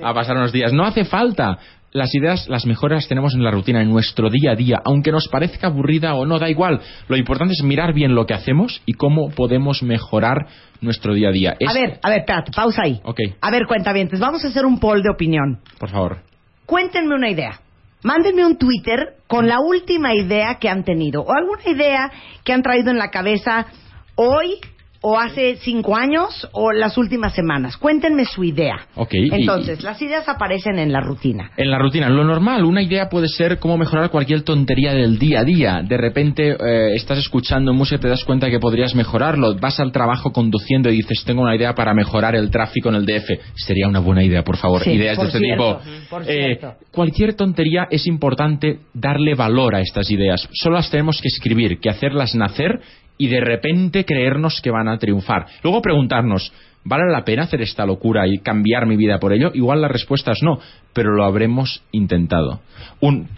[0.04, 0.74] a pasar unos días.
[0.74, 1.58] No hace falta.
[1.94, 5.12] Las ideas, las mejores las tenemos en la rutina, en nuestro día a día, aunque
[5.12, 6.82] nos parezca aburrida o no, da igual.
[7.08, 10.48] Lo importante es mirar bien lo que hacemos y cómo podemos mejorar
[10.82, 11.56] nuestro día a día.
[11.60, 13.00] Es- A ver, a ver, espérate, pausa ahí.
[13.04, 13.20] Ok.
[13.42, 15.60] A ver, cuentavientes, vamos a hacer un poll de opinión.
[15.80, 16.18] Por favor.
[16.66, 17.62] Cuéntenme una idea.
[18.04, 22.12] Mándenme un Twitter con la última idea que han tenido o alguna idea
[22.44, 23.68] que han traído en la cabeza
[24.16, 24.60] hoy
[25.02, 27.78] o hace cinco años o las últimas semanas.
[27.78, 28.88] Cuéntenme su idea.
[28.96, 31.52] Ok, y- Entonces, las ideas aparecen en la rutina.
[31.58, 35.42] En la rutina, lo normal, una idea puede ser cómo mejorar cualquier tontería del día
[35.42, 35.82] a día.
[35.88, 39.56] De repente eh, estás escuchando música y te das cuenta que podrías mejorarlo.
[39.56, 43.06] Vas al trabajo conduciendo y dices, tengo una idea para mejorar el tráfico en el
[43.06, 43.30] DF.
[43.56, 44.82] Sería una buena idea, por favor.
[44.84, 46.08] Sí, Ideas por de este cierto, tipo.
[46.10, 46.60] por Eh,
[46.92, 50.48] cualquier tontería es importante darle valor a estas ideas.
[50.54, 52.80] Solo las tenemos que escribir, que hacerlas nacer
[53.18, 55.46] y de repente creernos que van a triunfar.
[55.64, 56.52] Luego preguntarnos,
[56.84, 59.52] ¿vale la pena hacer esta locura y cambiar mi vida por ello?
[59.54, 60.60] Igual la respuesta es no,
[60.94, 62.62] pero lo habremos intentado.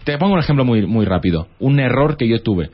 [0.04, 1.48] Te pongo un ejemplo muy, muy rápido.
[1.58, 2.70] Un error que yo tuve.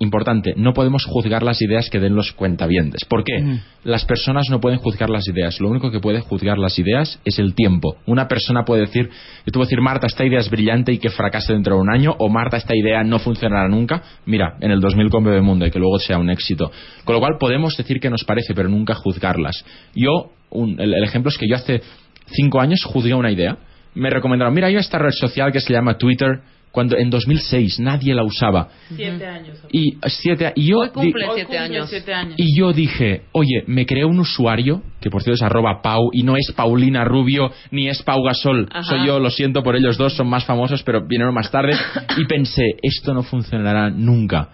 [0.00, 3.04] Importante, no podemos juzgar las ideas que den los cuentavientes.
[3.04, 3.42] ¿Por qué?
[3.42, 3.58] Ujú.
[3.82, 5.60] Las personas no pueden juzgar las ideas.
[5.60, 7.96] Lo único que puede juzgar las ideas es el tiempo.
[8.06, 11.10] Una persona puede decir, yo te puedo decir, Marta, esta idea es brillante y que
[11.10, 14.00] fracase dentro de un año, o Marta, esta idea no funcionará nunca.
[14.24, 16.70] Mira, en el 2000 con Bebemundo y que luego sea un éxito.
[17.04, 19.64] Con lo cual podemos decir que nos parece, pero nunca juzgarlas.
[19.96, 21.80] Yo, un- el, el ejemplo es que yo hace
[22.26, 23.56] cinco años juzgué una idea.
[23.94, 28.14] Me recomendaron, mira, hay esta red social que se llama Twitter, cuando en 2006 nadie
[28.14, 28.68] la usaba.
[28.94, 29.58] Siete años.
[29.72, 31.90] Y siete, y yo Hoy cumple di- Hoy siete cumple años.
[31.90, 32.34] siete años.
[32.36, 36.22] y yo dije, oye, me creé un usuario, que por cierto es arroba Pau, y
[36.22, 38.68] no es Paulina Rubio, ni es Pau Gasol.
[38.70, 38.82] Ajá.
[38.82, 41.74] Soy yo, lo siento por ellos dos, son más famosos, pero vinieron más tarde.
[42.16, 44.50] Y pensé, esto no funcionará nunca.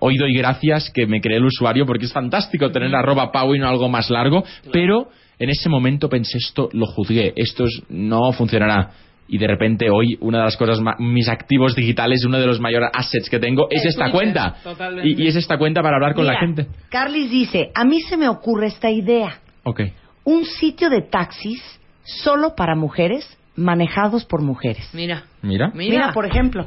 [0.00, 3.58] Hoy doy gracias que me creé el usuario porque es fantástico tener arroba Pau y
[3.58, 8.32] no algo más largo, pero en ese momento pensé, esto lo juzgué, esto es- no
[8.32, 8.90] funcionará.
[9.26, 12.60] Y de repente hoy una de las cosas, ma- mis activos digitales, uno de los
[12.60, 14.56] mayores assets que tengo es El esta Twitter, cuenta.
[14.62, 15.08] totalmente.
[15.08, 16.66] Y, y es esta cuenta para hablar con la Mira, gente.
[16.90, 19.38] Carlis dice, a mí se me ocurre esta idea.
[19.62, 19.80] Ok.
[20.24, 21.62] Un sitio de taxis
[22.04, 24.88] solo para mujeres, manejados por mujeres.
[24.92, 25.24] Mira.
[25.42, 25.70] Mira.
[25.74, 26.12] Mira.
[26.12, 26.66] Por ejemplo.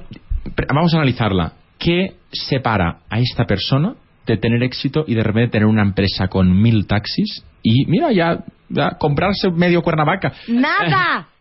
[0.74, 1.54] Vamos a analizarla.
[1.78, 3.94] ¿Qué separa a esta persona
[4.26, 8.40] de tener éxito y de repente tener una empresa con mil taxis y, mira, ya,
[8.70, 10.34] ya comprarse medio Cuernavaca?
[10.48, 11.28] ¡Nada!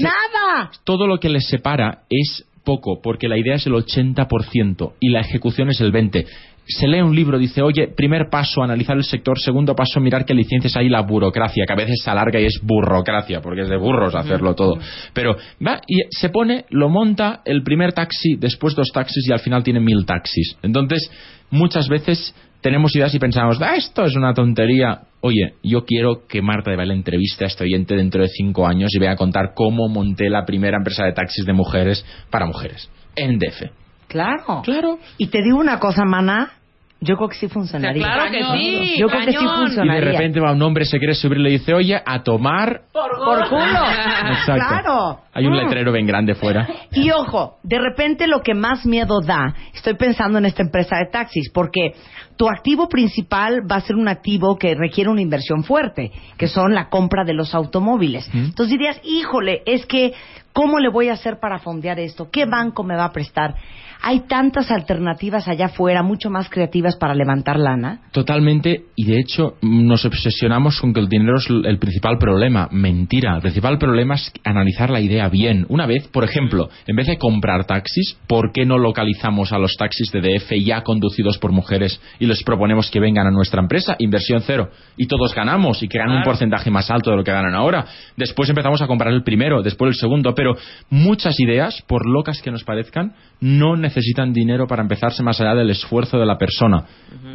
[0.00, 0.70] ¡Nada!
[0.84, 5.20] Todo lo que les separa es poco, porque la idea es el 80% y la
[5.20, 6.26] ejecución es el 20%.
[6.70, 10.34] se lee un libro, dice, oye, primer paso, analizar el sector, segundo paso, mirar qué
[10.34, 13.78] licencias hay, la burocracia, que a veces se alarga y es burocracia, porque es de
[13.78, 14.76] burros hacerlo todo.
[15.14, 15.34] Pero
[15.66, 19.62] va y se pone, lo monta, el primer taxi, después dos taxis y al final
[19.62, 20.58] tiene mil taxis.
[20.62, 21.10] Entonces,
[21.50, 25.00] muchas veces tenemos ideas y pensamos, ah, esto es una tontería.
[25.20, 28.90] Oye, yo quiero que Marta de Baile entreviste a este oyente dentro de cinco años
[28.94, 32.88] y vaya a contar cómo monté la primera empresa de taxis de mujeres para mujeres
[33.16, 33.70] en DF.
[34.06, 34.62] Claro.
[34.64, 34.98] Claro.
[35.18, 36.52] Y te digo una cosa, mana.
[37.00, 38.02] Yo creo que sí funcionaría.
[38.02, 38.94] Claro que sí.
[38.98, 39.54] Yo creo que sí cañón.
[39.54, 39.94] Y funcionaría.
[39.94, 42.80] de repente va un hombre, se quiere subir y le dice, oye, a tomar.
[42.92, 43.60] Por culo.
[44.30, 44.66] Exacto.
[44.68, 45.20] Claro.
[45.32, 45.56] Hay un Mm.
[45.56, 46.68] letrero bien grande fuera.
[46.90, 51.06] Y ojo, de repente lo que más miedo da, estoy pensando en esta empresa de
[51.12, 51.92] taxis, porque
[52.36, 56.74] tu activo principal va a ser un activo que requiere una inversión fuerte, que son
[56.74, 58.28] la compra de los automóviles.
[58.34, 60.12] Entonces dirías, híjole, es que,
[60.52, 62.28] ¿cómo le voy a hacer para fondear esto?
[62.30, 63.54] ¿Qué banco me va a prestar?
[64.00, 68.02] Hay tantas alternativas allá afuera, mucho más creativas para levantar lana.
[68.12, 72.68] Totalmente, y de hecho nos obsesionamos con que el dinero es el principal problema.
[72.70, 75.66] Mentira, el principal problema es analizar la idea bien.
[75.68, 79.74] Una vez, por ejemplo, en vez de comprar taxis, ¿por qué no localizamos a los
[79.76, 83.96] taxis de DF ya conducidos por mujeres y les proponemos que vengan a nuestra empresa?
[83.98, 84.70] Inversión cero.
[84.96, 87.84] Y todos ganamos y que ganan un porcentaje más alto de lo que ganan ahora.
[88.16, 90.56] Después empezamos a comprar el primero, después el segundo, pero
[90.90, 95.70] muchas ideas, por locas que nos parezcan, no necesitan dinero para empezarse más allá del
[95.70, 96.84] esfuerzo de la persona.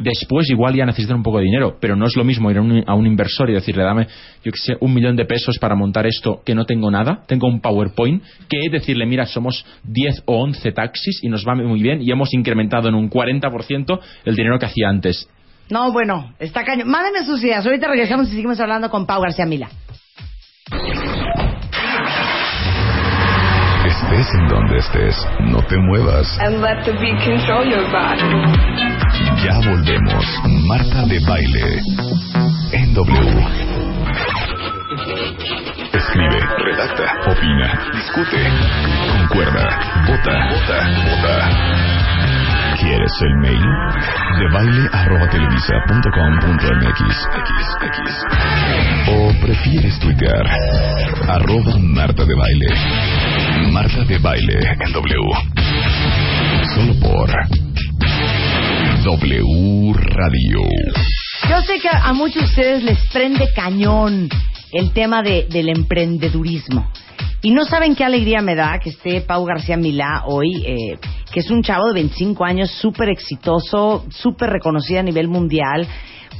[0.00, 2.62] Después igual ya necesitan un poco de dinero, pero no es lo mismo ir a
[2.62, 4.06] un, a un inversor y decirle, dame,
[4.44, 7.48] yo que sé, un millón de pesos para montar esto que no tengo nada, tengo
[7.48, 12.00] un PowerPoint, que decirle, mira, somos 10 o 11 taxis y nos va muy bien
[12.00, 15.28] y hemos incrementado en un 40% el dinero que hacía antes.
[15.70, 16.88] No, bueno, está cañón.
[16.88, 17.64] Mándenme sus ideas.
[17.64, 19.70] Ahorita regresamos y seguimos hablando con Pau García Mila.
[24.24, 26.38] Estés en donde estés, no te muevas.
[26.40, 28.24] and let the beat control your body.
[29.44, 30.24] Ya volvemos.
[30.66, 31.82] Marta de Baile.
[32.72, 33.46] En W.
[35.92, 38.48] Escribe, redacta, opina, discute,
[39.12, 39.68] concuerda,
[40.06, 40.78] vota, vota,
[41.10, 41.36] vota.
[42.80, 43.64] ¿Quieres el mail?
[44.38, 47.00] De baile arroba televisa punto com punto mx.
[47.00, 48.24] X, X.
[49.08, 50.46] O prefieres tuitear
[51.28, 53.43] arroba Marta de Baile.
[53.72, 55.20] Marta de Baile en W.
[56.74, 57.30] Solo por
[59.04, 60.60] W Radio.
[61.48, 64.28] Yo sé que a muchos de ustedes les prende cañón
[64.72, 66.90] el tema de, del emprendedurismo.
[67.42, 70.98] Y no saben qué alegría me da que esté Pau García Milá hoy, eh,
[71.32, 75.86] que es un chavo de 25 años, súper exitoso, súper reconocido a nivel mundial,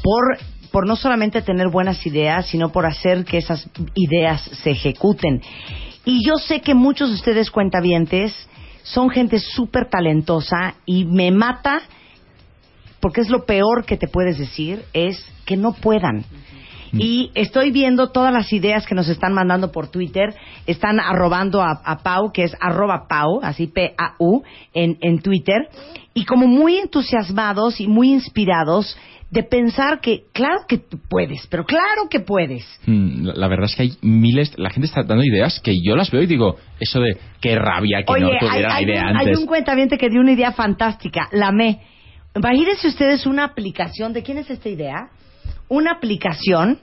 [0.02, 0.38] por,
[0.72, 5.42] por no solamente tener buenas ideas, sino por hacer que esas ideas se ejecuten.
[6.04, 8.32] Y yo sé que muchos de ustedes cuentavientes
[8.82, 11.80] son gente súper talentosa y me mata
[13.00, 16.24] porque es lo peor que te puedes decir, es que no puedan.
[16.92, 20.34] Y estoy viendo todas las ideas que nos están mandando por Twitter.
[20.66, 25.68] Están arrobando a, a Pau, que es arroba Pau, así P-A-U, en, en Twitter.
[26.14, 28.96] Y como muy entusiasmados y muy inspirados
[29.34, 32.64] de pensar que, claro que tú puedes, pero claro que puedes.
[32.86, 36.12] Mm, La verdad es que hay miles, la gente está dando ideas que yo las
[36.12, 39.16] veo y digo, eso de qué rabia que no Oye, hay, tuviera hay idea un,
[39.16, 39.38] hay antes.
[39.40, 41.80] un cuentaviente que dio una idea fantástica, la me.
[42.36, 45.08] Imagínense ustedes una aplicación, ¿de quién es esta idea?
[45.68, 46.78] Una aplicación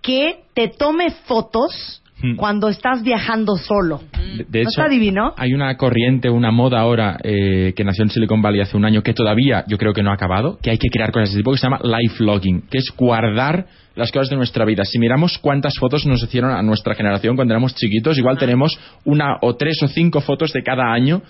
[0.00, 2.01] que te tome fotos.
[2.36, 4.00] Cuando estás viajando solo.
[4.36, 5.34] De, de ¿No hecho, está divino?
[5.36, 9.02] hay una corriente, una moda ahora eh, que nació en Silicon Valley hace un año
[9.02, 11.38] que todavía yo creo que no ha acabado, que hay que crear cosas de ese
[11.38, 14.84] tipo que se llama life logging, que es guardar las cosas de nuestra vida.
[14.84, 19.36] Si miramos cuántas fotos nos hicieron a nuestra generación cuando éramos chiquitos, igual tenemos una
[19.42, 21.22] o tres o cinco fotos de cada año.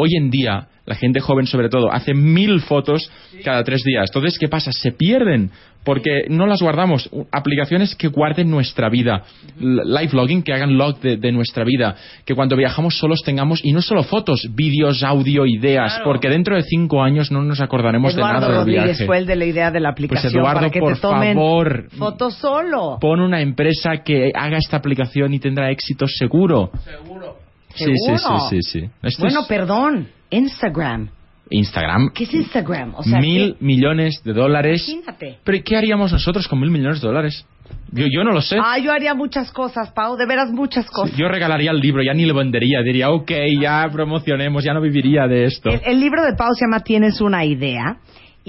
[0.00, 3.10] Hoy en día, la gente joven sobre todo, hace mil fotos
[3.44, 4.08] cada tres días.
[4.10, 4.70] Entonces, ¿qué pasa?
[4.70, 5.50] Se pierden
[5.82, 7.10] porque no las guardamos.
[7.32, 9.24] Aplicaciones que guarden nuestra vida.
[9.58, 11.96] Live logging, que hagan log de, de nuestra vida.
[12.24, 16.62] Que cuando viajamos solos tengamos, y no solo fotos, vídeos, audio, ideas, porque dentro de
[16.62, 19.06] cinco años no nos acordaremos de nada del Rodríguez viaje.
[19.06, 21.88] fue el de la idea de la aplicación Eduardo, para que por te tomen favor.
[21.98, 22.98] fotos solo.
[23.00, 26.70] Pon una empresa que haga esta aplicación y tendrá éxito seguro.
[26.84, 27.37] Seguro.
[27.78, 28.40] Sí, sí, sí, Seguro.
[28.50, 28.90] sí, sí.
[29.02, 31.10] Esto Bueno, es perdón, Instagram.
[31.50, 32.10] Instagram.
[32.14, 32.94] ¿Qué es Instagram?
[32.96, 33.64] O sea, mil ¿qué?
[33.64, 34.86] millones de dólares.
[34.88, 35.38] Imagínate.
[35.44, 37.46] Pero ¿y qué haríamos nosotros con mil millones de dólares?
[37.92, 38.56] Yo, yo no lo sé.
[38.62, 41.16] Ah, yo haría muchas cosas, Pau, de veras muchas cosas.
[41.16, 42.82] Yo regalaría el libro, ya ni lo vendería.
[42.82, 45.70] Diría, ok, ya promocionemos, ya no viviría de esto.
[45.70, 47.96] El, el libro de Pau se llama Tienes una idea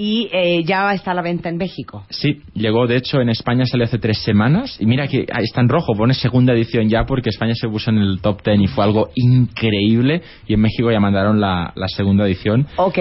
[0.02, 2.04] y eh, ya está a la venta en México.
[2.08, 5.60] Sí, llegó de hecho en España salió hace tres semanas y mira que ah, está
[5.60, 8.66] en rojo, pone segunda edición ya porque España se puso en el top ten y
[8.66, 12.66] fue algo increíble y en México ya mandaron la, la segunda edición.
[12.76, 12.98] Ok,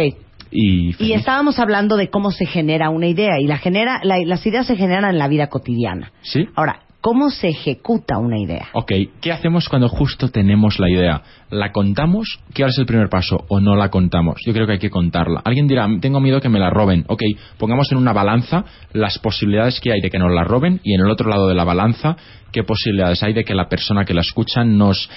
[0.51, 4.65] y estábamos hablando de cómo se genera una idea y la genera, la- las ideas
[4.67, 6.11] se generan en la vida cotidiana.
[6.21, 6.47] ¿Sí?
[6.55, 8.69] Ahora, ¿cómo se ejecuta una idea?
[8.73, 11.21] Ok, ¿qué hacemos cuando justo tenemos la idea?
[11.49, 12.39] ¿La contamos?
[12.53, 13.45] ¿Qué ahora es el primer paso?
[13.47, 14.41] ¿O no la contamos?
[14.45, 15.41] Yo creo que hay que contarla.
[15.43, 17.05] Alguien dirá, tengo miedo que me la roben.
[17.07, 17.23] Ok,
[17.57, 21.01] pongamos en una balanza las posibilidades que hay de que nos la roben y en
[21.01, 22.17] el otro lado de la balanza
[22.51, 25.09] qué posibilidades hay de que la persona que la escucha nos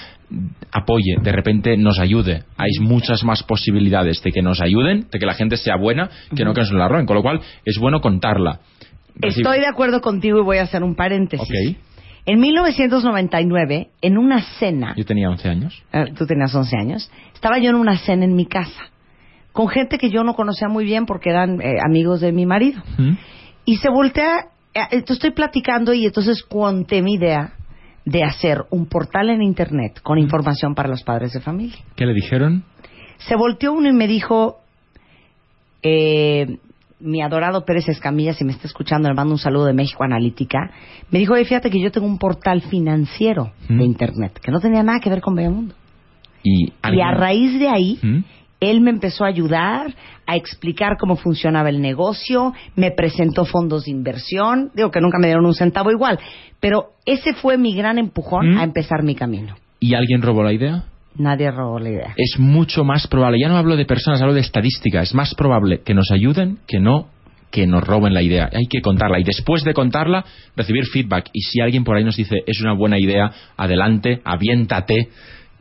[0.71, 2.45] apoye, de repente nos ayude.
[2.57, 6.45] Hay muchas más posibilidades de que nos ayuden, de que la gente sea buena, que
[6.45, 7.07] no que nos la roben.
[7.07, 8.61] Con lo cual, es bueno contarla.
[9.20, 11.48] Estoy de acuerdo contigo y voy a hacer un paréntesis.
[11.48, 11.77] Ok.
[12.25, 15.83] En 1999, en una cena, Yo tenía 11 años.
[15.92, 18.90] eh, tú tenías 11 años, estaba yo en una cena en mi casa,
[19.53, 22.81] con gente que yo no conocía muy bien porque eran eh, amigos de mi marido.
[22.96, 23.14] ¿Mm?
[23.64, 27.55] Y se voltea, eh, entonces estoy platicando y entonces conté mi idea
[28.05, 31.79] de hacer un portal en internet con información para los padres de familia.
[31.96, 32.64] ¿Qué le dijeron?
[33.18, 34.59] Se volteó uno y me dijo,
[35.83, 36.59] eh,
[37.03, 40.71] mi adorado Pérez Escamilla, si me está escuchando, le mando un saludo de México Analítica,
[41.11, 43.79] me dijo, oye, fíjate que yo tengo un portal financiero ¿Mm?
[43.79, 45.75] de internet, que no tenía nada que ver con Bellamundo.
[46.45, 48.19] Y, Y a raíz de ahí, ¿Mm?
[48.61, 49.95] él me empezó a ayudar
[50.27, 55.27] a explicar cómo funcionaba el negocio, me presentó fondos de inversión, digo que nunca me
[55.27, 56.19] dieron un centavo igual,
[56.61, 58.59] pero ese fue mi gran empujón ¿Mm?
[58.59, 59.57] a empezar mi camino.
[59.81, 60.85] ¿Y alguien robó la idea?
[61.16, 62.14] Nadie robó la idea.
[62.16, 65.83] Es mucho más probable, ya no hablo de personas, hablo de estadística, es más probable
[65.85, 67.09] que nos ayuden que no
[67.51, 68.48] que nos roben la idea.
[68.51, 70.25] Hay que contarla y después de contarla,
[70.57, 71.29] recibir feedback.
[71.35, 75.11] Y si alguien por ahí nos dice, es una buena idea, adelante, aviéntate,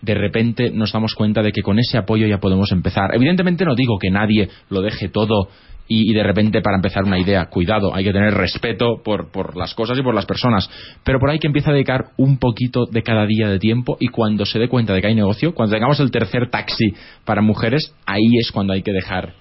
[0.02, 3.14] de repente nos damos cuenta de que con ese apoyo ya podemos empezar.
[3.14, 5.50] Evidentemente no digo que nadie lo deje todo
[5.88, 9.58] y, y de repente para empezar una idea, cuidado, hay que tener respeto por, por
[9.58, 10.70] las cosas y por las personas,
[11.04, 14.08] pero por ahí que empieza a dedicar un poquito de cada día de tiempo y
[14.08, 16.94] cuando se dé cuenta de que hay negocio, cuando tengamos el tercer taxi
[17.26, 19.34] para mujeres, ahí es cuando hay que dejar.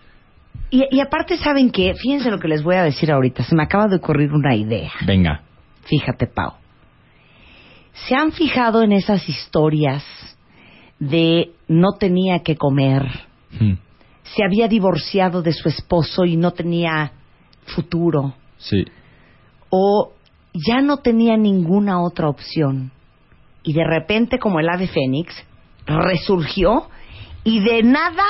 [0.70, 1.94] Y, y aparte, ¿saben qué?
[1.94, 3.44] Fíjense lo que les voy a decir ahorita.
[3.44, 4.90] Se me acaba de ocurrir una idea.
[5.04, 5.42] Venga,
[5.90, 6.52] Fíjate, Pau.
[8.06, 10.04] ¿Se han fijado en esas historias
[10.98, 13.06] de no tenía que comer,
[13.58, 13.72] Hmm,
[14.34, 17.12] se había divorciado de su esposo y no tenía
[17.66, 18.84] futuro, sí,
[19.70, 20.12] o
[20.52, 22.92] ya no tenía ninguna otra opción?
[23.62, 25.34] Y de repente, como el ave fénix,
[25.86, 26.88] resurgió
[27.44, 28.24] y de nada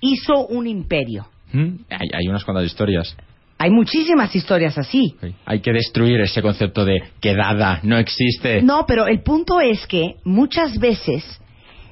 [0.00, 1.26] hizo un imperio.
[1.52, 3.16] Hmm, hay, hay unas cuantas historias.
[3.58, 5.16] Hay muchísimas historias así.
[5.46, 8.60] Hay que destruir ese concepto de quedada, no existe.
[8.60, 11.24] No, pero el punto es que muchas veces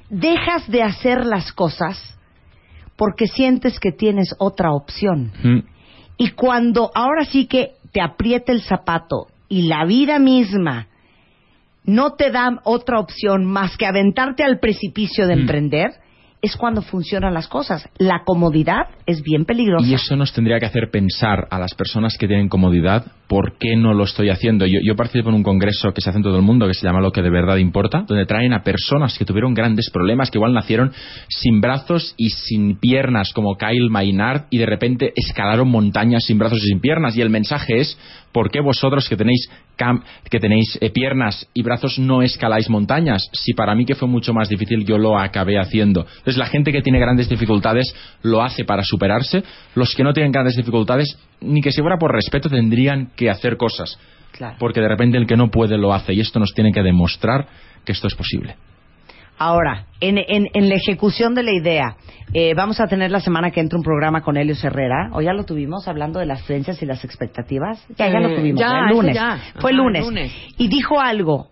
[0.09, 2.14] dejas de hacer las cosas
[2.97, 5.31] porque sientes que tienes otra opción.
[5.43, 5.59] Hmm,
[6.17, 10.87] Y cuando ahora sí que te aprieta el zapato y la vida misma
[11.83, 15.39] no te da otra opción más que aventarte al precipicio de Mm.
[15.39, 15.91] emprender,
[16.41, 17.89] es cuando funcionan las cosas.
[17.97, 19.85] La comodidad es bien peligrosa.
[19.85, 23.75] Y eso nos tendría que hacer pensar a las personas que tienen comodidad por qué
[23.75, 24.65] no lo estoy haciendo.
[24.65, 27.01] Yo, participo en un congreso que se hace en todo el mundo que se llama
[27.01, 30.53] Lo que de verdad importa, donde traen a personas que tuvieron grandes problemas, que igual
[30.53, 30.91] nacieron
[31.27, 36.59] sin brazos y sin piernas, como Kyle Maynard, y de repente escalaron montañas sin brazos
[36.63, 37.17] y sin piernas.
[37.17, 37.97] Y el mensaje es,
[38.31, 39.49] ¿por qué vosotros que tenéis,
[40.29, 43.29] que tenéis eh, piernas y brazos no escaláis montañas?
[43.33, 46.01] Si para mí que fue mucho más difícil, yo lo acabé haciendo.
[46.01, 49.43] Entonces la gente que tiene grandes dificultades lo hace para superarse.
[49.73, 53.57] Los que no tienen grandes dificultades, ni que si fuera por respeto, tendrían que hacer
[53.57, 53.99] cosas.
[54.31, 54.57] Claro.
[54.59, 56.13] Porque de repente el que no puede lo hace.
[56.13, 57.47] Y esto nos tiene que demostrar
[57.85, 58.55] que esto es posible.
[59.37, 61.97] Ahora, en, en- en la ejecución de la idea,
[62.33, 65.33] eh, vamos a tener la semana que entra un programa con Helios Herrera, o ya
[65.33, 67.85] lo tuvimos hablando de las creencias y las expectativas.
[67.97, 69.15] Ya, ya lo Eh, tuvimos, ya, el lunes.
[69.15, 69.37] ya.
[69.59, 70.05] Fue el lunes.
[70.05, 70.31] lunes.
[70.57, 71.49] Y dijo algo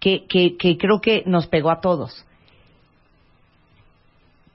[0.00, 2.24] que, que, que creo que nos pegó a todos.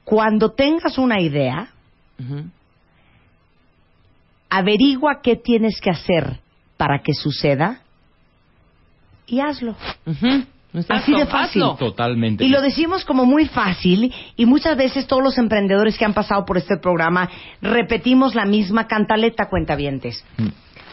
[0.03, 1.69] Cuando tengas una idea,
[4.49, 6.39] averigua qué tienes que hacer
[6.77, 7.81] para que suceda
[9.27, 9.75] y hazlo.
[10.89, 11.63] Así de fácil.
[11.63, 11.75] hazlo.
[11.75, 12.43] Totalmente.
[12.43, 16.45] Y lo decimos como muy fácil y muchas veces todos los emprendedores que han pasado
[16.45, 17.29] por este programa
[17.61, 20.23] repetimos la misma cantaleta cuentavientes.
[20.37, 20.47] Mm.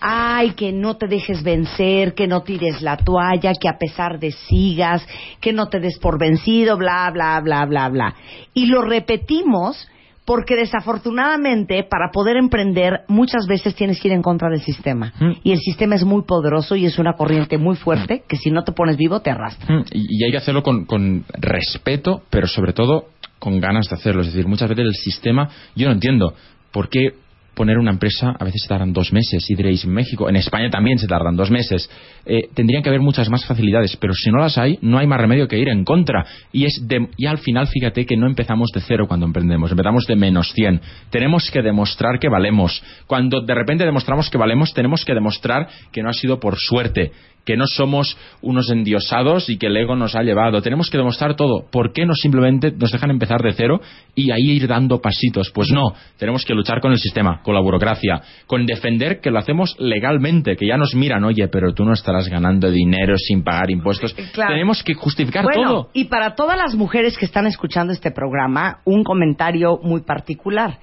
[0.04, 4.32] Ay, que no te dejes vencer, que no tires la toalla, que a pesar de
[4.32, 5.06] sigas,
[5.40, 8.14] que no te des por vencido, bla, bla, bla, bla, bla.
[8.52, 9.88] Y lo repetimos
[10.32, 15.12] porque desafortunadamente para poder emprender muchas veces tienes que ir en contra del sistema.
[15.20, 15.32] Mm.
[15.42, 18.64] Y el sistema es muy poderoso y es una corriente muy fuerte que si no
[18.64, 19.76] te pones vivo te arrastra.
[19.76, 23.96] Mm, Y, y hay que hacerlo con, con respeto, pero sobre todo con ganas de
[23.96, 24.22] hacerlo.
[24.22, 26.32] Es decir, muchas veces el sistema, yo no entiendo
[26.70, 27.10] por qué
[27.54, 30.70] poner una empresa a veces se tardan dos meses y diréis en México, en España
[30.70, 31.88] también se tardan dos meses.
[32.24, 35.20] Eh, tendrían que haber muchas más facilidades, pero si no las hay, no hay más
[35.20, 36.24] remedio que ir en contra.
[36.52, 40.06] Y, es de- y al final, fíjate que no empezamos de cero cuando emprendemos, empezamos
[40.06, 40.80] de menos 100.
[41.10, 42.82] Tenemos que demostrar que valemos.
[43.06, 47.12] Cuando de repente demostramos que valemos, tenemos que demostrar que no ha sido por suerte,
[47.44, 50.62] que no somos unos endiosados y que el ego nos ha llevado.
[50.62, 51.66] Tenemos que demostrar todo.
[51.70, 53.80] ¿Por qué no simplemente nos dejan empezar de cero
[54.14, 55.50] y ahí ir dando pasitos?
[55.50, 59.38] Pues no, tenemos que luchar con el sistema, con la burocracia, con defender que lo
[59.38, 63.70] hacemos legalmente, que ya nos miran, oye, pero tú no estarás ganando dinero sin pagar
[63.70, 64.14] impuestos.
[64.32, 64.52] Claro.
[64.52, 65.88] Tenemos que justificar bueno, todo.
[65.92, 70.78] y para todas las mujeres que están escuchando este programa, un comentario muy particular.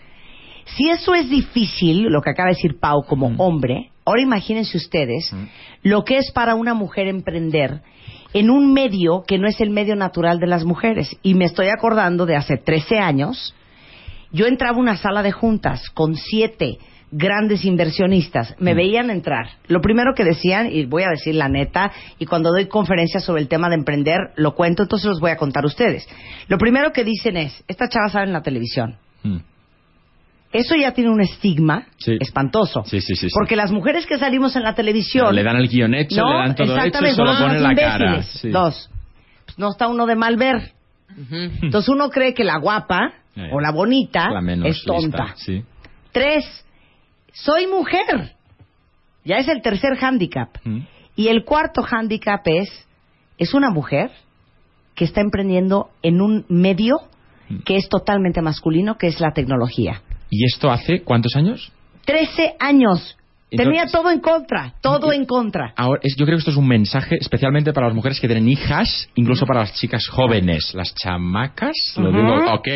[0.66, 5.32] Si eso es difícil, lo que acaba de decir Pau como hombre, ahora imagínense ustedes
[5.84, 7.82] lo que es para una mujer emprender
[8.34, 11.16] en un medio que no es el medio natural de las mujeres.
[11.24, 13.56] Y me estoy acordando de hace 13 años,
[14.32, 16.78] yo entraba a una sala de juntas con siete
[17.12, 19.48] grandes inversionistas, me veían entrar.
[19.68, 23.42] Lo primero que decían, y voy a decir la neta, y cuando doy conferencias sobre
[23.42, 26.08] el tema de emprender, lo cuento, entonces los voy a contar a ustedes.
[26.48, 28.98] Lo primero que dicen es, esta chava sale en la televisión.
[29.24, 29.38] Mm.
[30.52, 32.18] Eso ya tiene un estigma Sí.
[32.20, 32.84] espantoso.
[32.86, 33.34] Sí, sí, sí, sí.
[33.34, 35.36] Porque las mujeres que salimos en la televisión...
[35.36, 38.24] Le dan el guion hecho, no, le dan todo hecho solo ponen la cara.
[38.52, 38.90] Dos,
[39.46, 40.72] pues no está uno de mal ver.
[41.62, 45.02] Entonces uno cree que la guapa Eh, o la bonita La menos es tonta.
[45.26, 45.64] lista, sí.
[46.12, 46.44] Tres,
[47.32, 48.34] soy mujer.
[49.24, 50.50] Ya es el tercer hándicap.
[50.64, 50.80] Mm.
[51.16, 52.70] Y el cuarto hándicap es,
[53.38, 54.10] es una mujer
[54.96, 56.98] que está emprendiendo en un medio
[57.66, 60.02] que es totalmente masculino, que es la tecnología.
[60.30, 61.72] ¿Y esto hace cuántos años?
[62.06, 63.16] Trece años.
[63.52, 65.74] Tenía Entonces- todo en contra, todo en contra.
[65.76, 68.48] Ahora, es- yo creo que esto es un mensaje especialmente para las mujeres que tienen
[68.48, 72.68] hijas, incluso para las chicas jóvenes, las chamacas, lo digo, ok,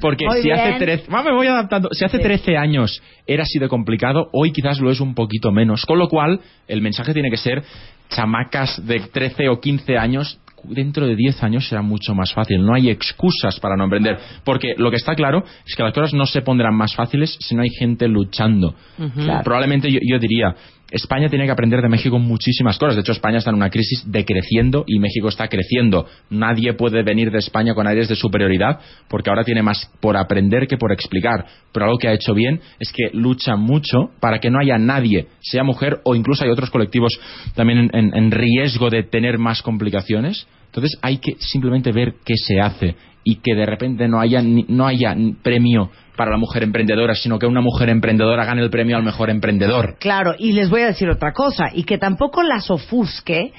[0.00, 0.78] porque Muy si hace bien.
[0.78, 4.80] 13, va, me voy adaptando, si hace 13 años era así de complicado, hoy quizás
[4.80, 7.62] lo es un poquito menos, con lo cual el mensaje tiene que ser
[8.08, 12.64] chamacas de 13 o 15 años dentro de 10 años será mucho más fácil.
[12.64, 14.18] No hay excusas para no emprender.
[14.44, 17.54] Porque lo que está claro es que las cosas no se pondrán más fáciles si
[17.54, 18.74] no hay gente luchando.
[19.14, 19.44] Claro.
[19.44, 20.54] Probablemente yo, yo diría,
[20.92, 22.94] España tiene que aprender de México muchísimas cosas.
[22.96, 26.06] De hecho, España está en una crisis decreciendo y México está creciendo.
[26.30, 28.78] Nadie puede venir de España con aires de superioridad
[29.08, 31.46] porque ahora tiene más por aprender que por explicar.
[31.72, 35.26] Pero algo que ha hecho bien es que lucha mucho para que no haya nadie,
[35.40, 37.12] sea mujer o incluso hay otros colectivos
[37.54, 40.46] también en, en- en riesgo de tener más complicaciones.
[40.66, 44.86] Entonces hay que simplemente ver qué se hace y que de repente no haya, no
[44.86, 49.02] haya premio para la mujer emprendedora, sino que una mujer emprendedora gane el premio al
[49.02, 49.96] mejor emprendedor.
[49.98, 53.52] Claro, y les voy a decir otra cosa, y que tampoco las ofusque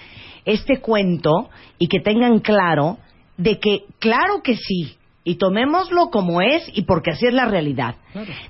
[0.45, 1.49] este cuento
[1.80, 2.97] y que tengan claro
[3.38, 4.95] de que, claro que sí,
[5.26, 7.96] y tomémoslo como es y porque así es la realidad,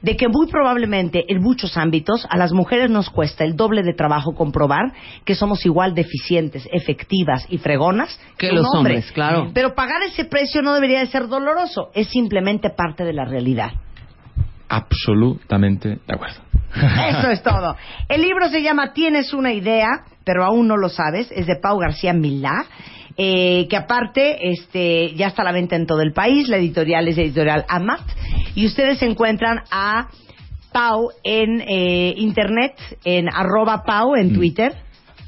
[0.02, 3.94] de que muy probablemente en muchos ámbitos a las mujeres nos cuesta el doble de
[3.94, 4.92] trabajo comprobar
[5.24, 8.94] que somos igual de eficientes, efectivas y fregonas Que los hombre.
[8.96, 9.52] hombres, claro.
[9.54, 13.72] Pero pagar ese precio no debería de ser doloroso, es simplemente parte de la realidad.
[14.68, 16.42] Absolutamente de acuerdo.
[17.10, 17.76] Eso es todo.
[18.10, 21.32] El libro se llama Tienes una idea, pero aún no lo sabes.
[21.32, 22.66] Es de Pau García Milá.
[23.18, 26.48] Eh, que aparte este, ya está a la venta en todo el país.
[26.50, 28.02] La editorial es editorial Amat.
[28.56, 30.08] Y ustedes encuentran a
[30.72, 32.74] Pau en eh, internet,
[33.06, 34.36] en arroba Pau en Mm.
[34.36, 34.74] Twitter.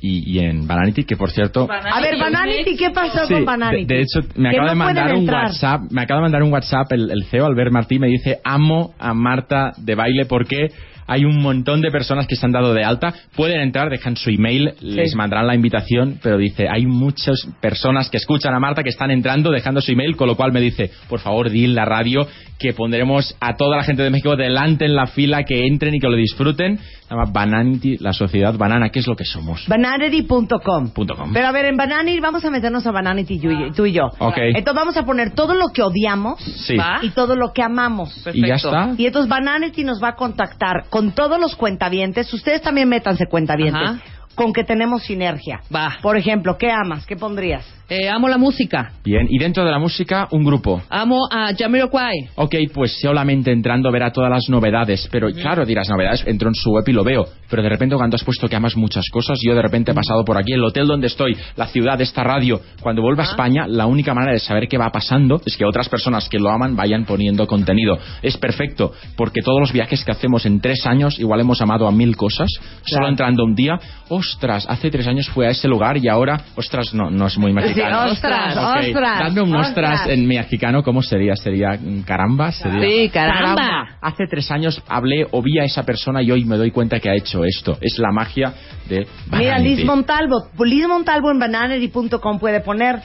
[0.02, 1.68] Y, y en Bananity, que por cierto...
[1.72, 3.86] A ver, Bananity, ¿qué pasó Sí, con Bananity?
[3.86, 5.28] de hecho, me acaba no de mandar un.
[5.30, 8.94] WhatsApp, me acaba de mandar un WhatsApp el, el CEO Albert Martí me dice amo
[9.00, 10.68] a Marta de baile porque
[11.08, 14.30] hay un montón de personas que se han dado de alta, pueden entrar, dejan su
[14.30, 18.90] email, les mandarán la invitación, pero dice, hay muchas personas que escuchan a Marta que
[18.90, 21.86] están entrando, dejando su email, con lo cual me dice, por favor, di en la
[21.86, 22.28] radio
[22.60, 26.00] que pondremos a toda la gente de México delante en la fila, que entren y
[26.00, 26.80] que lo disfruten.
[27.08, 29.68] Se llama Bananity, la sociedad banana, que es lo que somos.
[29.68, 30.90] Bananity.com.
[30.90, 31.34] Punto com.
[31.34, 34.06] Pero a ver, en Bananity vamos a meternos a Bananity tú y- tú y yo.
[34.20, 34.38] Ok.
[34.38, 36.76] Entonces vamos a poner todo lo que odiamos Sí.
[36.78, 37.00] Va.
[37.04, 38.26] y todo lo que amamos.
[38.34, 38.92] Y ya está.
[38.98, 42.34] Y entonces Bananity nos va a contactar con todos los cuentavientes.
[42.34, 43.82] Ustedes también métanse cuentavientes.
[43.82, 44.00] Ajá.
[44.34, 45.62] Con que tenemos sinergia.
[45.74, 45.96] Va.
[46.02, 47.06] Por ejemplo, ¿qué amas?
[47.06, 47.66] ¿Qué pondrías?
[47.88, 48.94] Eh, amo la música.
[49.04, 50.82] Bien, y dentro de la música, un grupo.
[50.90, 52.30] Amo a Jamiroquai.
[52.34, 56.72] Ok, pues solamente entrando verá todas las novedades, pero claro, dirás novedades, entro en su
[56.72, 59.54] web y lo veo, pero de repente cuando has puesto que amas muchas cosas, yo
[59.54, 63.04] de repente he pasado por aquí, el hotel donde estoy, la ciudad, esta radio, cuando
[63.04, 66.28] vuelva a España, la única manera de saber qué va pasando es que otras personas
[66.28, 68.00] que lo aman vayan poniendo contenido.
[68.24, 71.92] Es perfecto, porque todos los viajes que hacemos en tres años, igual hemos amado a
[71.92, 72.50] mil cosas,
[72.84, 73.80] solo entrando un día,
[74.10, 77.54] ostras, hace tres años fue a ese lugar y ahora, ostras, no, no es muy
[77.76, 78.12] mexicano.
[78.12, 80.10] Ostras, ostras, Dadme un ostras, ostras.
[80.10, 81.36] en mexicano, ¿cómo sería?
[81.36, 82.52] ¿Sería caramba?
[82.52, 82.80] ¿Sería?
[82.82, 83.98] Sí, caramba.
[84.02, 87.10] Hace tres años hablé o vi a esa persona y hoy me doy cuenta que
[87.10, 87.78] ha hecho esto.
[87.82, 88.54] Es la magia
[88.88, 89.76] de Mira, Vanity.
[89.78, 90.48] Liz Montalvo.
[90.64, 93.00] Liz Montalvo en bananary.com puede poner,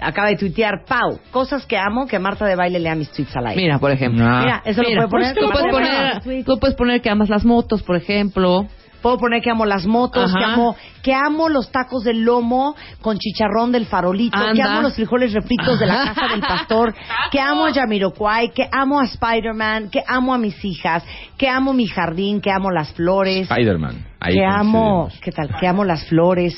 [0.00, 3.46] acaba de tuitear, Pau, cosas que amo que Marta de Baile lea mis tweets al
[3.48, 3.62] aire.
[3.62, 4.24] Mira, por ejemplo.
[4.26, 4.40] Ah.
[4.42, 5.36] Mira, eso Mira, lo puede poner.
[5.36, 8.66] tú, Marta puedes poner tú puedes poner que amas las motos, por ejemplo.
[9.02, 10.38] Puedo poner que amo las motos, Ajá.
[10.38, 14.94] que amo, que amo los tacos de lomo con chicharrón del farolito, que amo los
[14.94, 16.94] frijoles refritos de la casa del pastor,
[17.30, 21.04] que amo a Jamiroquai, que amo a Spider-Man, que amo a mis hijas,
[21.38, 24.04] que amo mi jardín, que amo las flores, Spider-Man.
[24.20, 25.08] Ahí que amo.
[25.22, 25.50] ¿qué tal?
[25.60, 26.56] Que amo las flores,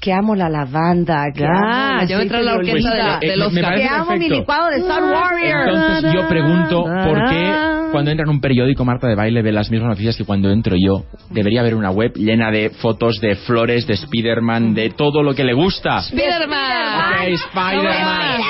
[0.00, 2.90] que amo la lavanda, que Ya, amo ya va a la orquesta
[3.20, 5.68] de- de Eh, los me que amo mi licuado de Star Warrior.
[5.68, 9.70] Entonces yo pregunto por qué cuando entra en un periódico Marta de Baile ve las
[9.70, 11.04] mismas noticias que cuando entro yo.
[11.30, 15.44] Debería haber una web llena de fotos de flores, de Spider-Man, de todo lo que
[15.44, 16.00] le gusta.
[16.02, 17.28] Spiderman.
[17.32, 18.40] Spider-Man.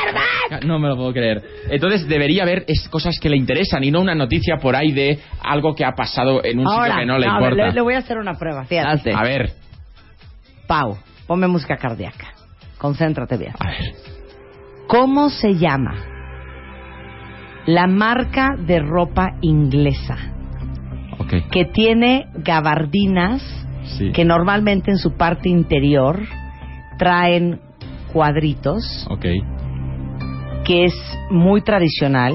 [0.66, 1.42] No me lo puedo creer.
[1.70, 5.18] Entonces debería haber es cosas que le interesan y no una noticia por ahí de
[5.42, 7.66] algo que ha pasado en un Ahora, sitio que no le importa.
[7.66, 9.12] le, le voy a hacer una prueba, fíjate.
[9.12, 9.52] A ver,
[10.66, 12.28] Pau, ponme música cardíaca.
[12.78, 13.52] Concéntrate bien.
[13.58, 13.92] a ver.
[14.86, 15.94] ¿Cómo se llama
[17.66, 20.16] la marca de ropa inglesa
[21.52, 23.42] que tiene gabardinas
[23.98, 24.12] Sí.
[24.12, 26.20] que normalmente en su parte interior
[26.98, 27.60] traen
[28.12, 29.08] cuadritos,
[30.64, 30.94] que es
[31.30, 32.34] muy tradicional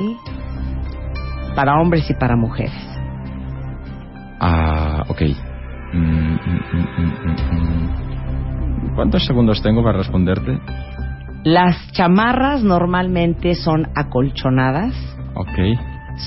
[1.56, 2.74] para hombres y para mujeres?
[4.40, 5.22] Ah, ok.
[5.94, 6.62] Mm, mm,
[7.52, 8.96] mm.
[8.96, 10.60] ¿Cuántos segundos tengo para responderte?
[11.44, 14.94] Las chamarras normalmente son acolchonadas,
[15.36, 15.60] Ok.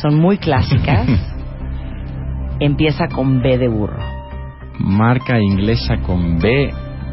[0.01, 1.09] son muy clásicas.
[2.61, 4.03] Empieza con B de burro.
[4.79, 6.73] Marca inglesa con B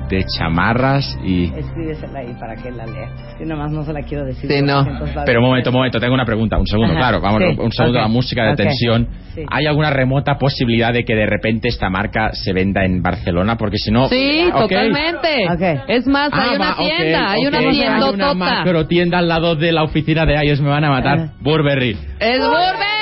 [0.10, 1.46] de chamarras y...
[1.54, 3.10] Escríbesela ahí para que la lea.
[3.38, 4.50] Que nomás no se la quiero decir.
[4.50, 4.86] Sí, no.
[5.26, 6.58] Pero un momento, un momento, tengo una pregunta.
[6.58, 9.08] Un segundo, Ajá, claro, vamos, sí, un segundo ok, a la música de ok, tensión.
[9.34, 9.42] sí.
[9.52, 13.58] ¿Hay alguna remota posibilidad de que de repente esta marca se venda en Barcelona?
[13.58, 14.08] Porque si no...
[14.08, 14.62] Sí, Ok.
[14.70, 15.46] totalmente.
[15.88, 19.28] Es más, hay Ah, una va, ok, tienda, hay una Hay una macro tienda al
[19.28, 21.30] lado de la oficina de ellos me van a matar.
[21.42, 21.98] Burberry.
[22.20, 22.95] ¡Es Burberry!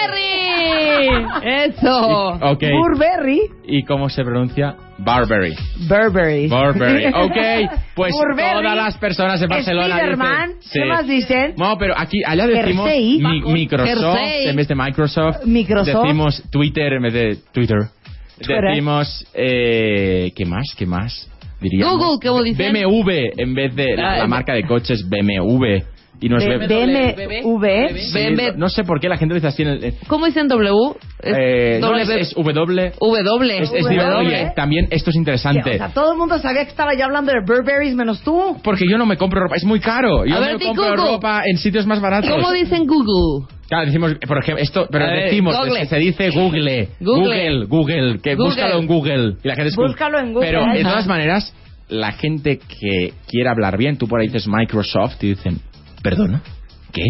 [1.43, 2.28] ¡Eso!
[2.41, 2.64] Ok.
[2.72, 3.41] Burberry.
[3.66, 4.76] ¿Y cómo se pronuncia?
[4.97, 5.55] Barberry.
[5.88, 6.47] Burberry.
[6.47, 7.05] Burberry.
[7.14, 10.57] Ok, pues Burberry, todas las personas en Barcelona dicen...
[10.72, 11.53] ¿qué más dicen?
[11.57, 13.88] No, pero aquí, allá decimos mi- Microsoft
[14.18, 14.47] Jersey.
[14.47, 15.45] en vez de Microsoft.
[15.45, 16.03] Microsoft.
[16.03, 17.78] Decimos Twitter en vez de Twitter.
[18.38, 18.61] Twitter.
[18.70, 20.74] Decimos, eh, ¿qué más?
[20.78, 21.30] ¿Qué más?
[21.61, 21.97] Diríamos.
[21.97, 22.74] Google, ¿cómo dicen?
[22.74, 25.82] BMW en vez de la, Ah, la eh, marca de coches BMW.
[26.26, 26.67] Y no es B- B-
[27.43, 27.97] BMW.
[27.97, 28.57] Sí, BMW.
[28.57, 29.84] no sé por qué la gente dice así en el...
[29.84, 30.71] eh, ¿Cómo dicen W?
[31.21, 32.01] Es eh, no, W.
[32.03, 32.93] es, es W.
[32.97, 33.57] W.
[33.61, 34.01] Es, es W.
[34.15, 35.78] Oye, también esto es O interesante.
[35.78, 38.57] sea, todo el mundo sabía que estaba yo hablando de Burberrys menos tú.
[38.63, 40.26] Porque yo no me compro ropa, es muy caro.
[40.26, 41.11] Yo A me ver, di compro Google.
[41.11, 42.30] ropa en sitios más baratos.
[42.32, 43.45] ¿Cómo dicen Google?
[43.67, 45.74] Claro, decimos, por ejemplo, esto, pero A ver, decimos, Google.
[45.74, 47.21] es que se dice Google, Google.
[47.21, 48.49] Google, Google, que Google.
[48.49, 49.34] búscalo en Google.
[49.43, 50.47] Y la gente es Búscalo en Google.
[50.47, 50.89] Pero de Ajá.
[50.89, 51.53] todas maneras,
[51.89, 55.59] la gente que quiere hablar bien, tú por ahí dices Microsoft y dicen,
[56.04, 56.41] ¿perdona?
[56.91, 57.04] ¿Qué?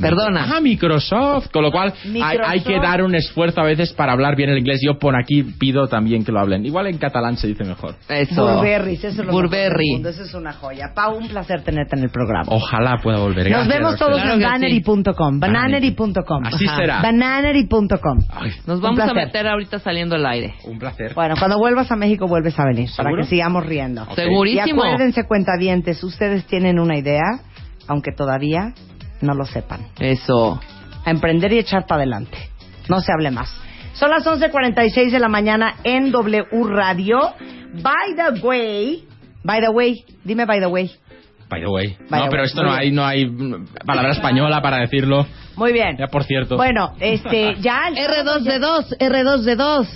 [0.00, 0.46] Perdona.
[0.56, 1.48] Ah, Microsoft.
[1.50, 4.80] Con lo cual, hay, que dar un esfuerzo a veces para hablar bien el inglés.
[4.82, 6.64] Yo por aquí pido también que lo hablen.
[6.64, 7.94] Igual en catalán se dice mejor.
[8.08, 8.46] Eso.
[8.56, 9.92] Burberrys, eso es lo Burberry.
[9.92, 10.92] mundo, Eso es una joya.
[10.94, 12.44] Pau, un placer tenerte en el programa.
[12.48, 13.50] Ojalá pueda volver.
[13.50, 15.40] Nos Gracias, vemos todos en bannery.com.
[15.40, 16.46] Bannery.com.
[16.46, 16.76] Así Ajá.
[16.78, 17.02] será.
[17.02, 18.18] Bannery.com.
[18.66, 20.54] Nos vamos a meter ahorita saliendo al aire.
[20.64, 21.12] un placer.
[21.14, 23.22] Bueno, cuando vuelvas a México vuelves a venir para ¿Seguro?
[23.22, 24.02] que sigamos riendo.
[24.04, 24.12] Ok.
[24.12, 24.82] Y Segurísimo.
[24.82, 27.20] acuérdense, cuentavientes, ustedes tienen una idea,
[27.88, 28.72] aunque todavía
[29.20, 29.86] no lo sepan.
[29.98, 30.60] Eso.
[31.04, 32.38] A emprender y echar para adelante.
[32.88, 33.50] No se hable más.
[33.94, 37.34] Son las 11.46 de la mañana en W Radio.
[37.82, 39.04] By the way,
[39.42, 40.90] by the way, dime by the way.
[41.48, 41.96] By the way.
[42.10, 42.46] By no, the pero way.
[42.46, 43.26] esto Muy no hay, no hay
[43.86, 45.26] palabra española para decirlo.
[45.56, 45.96] Muy bien.
[45.98, 46.56] Ya, por cierto.
[46.56, 47.88] Bueno, este, ya...
[47.88, 49.86] el- R2D2, R2D2.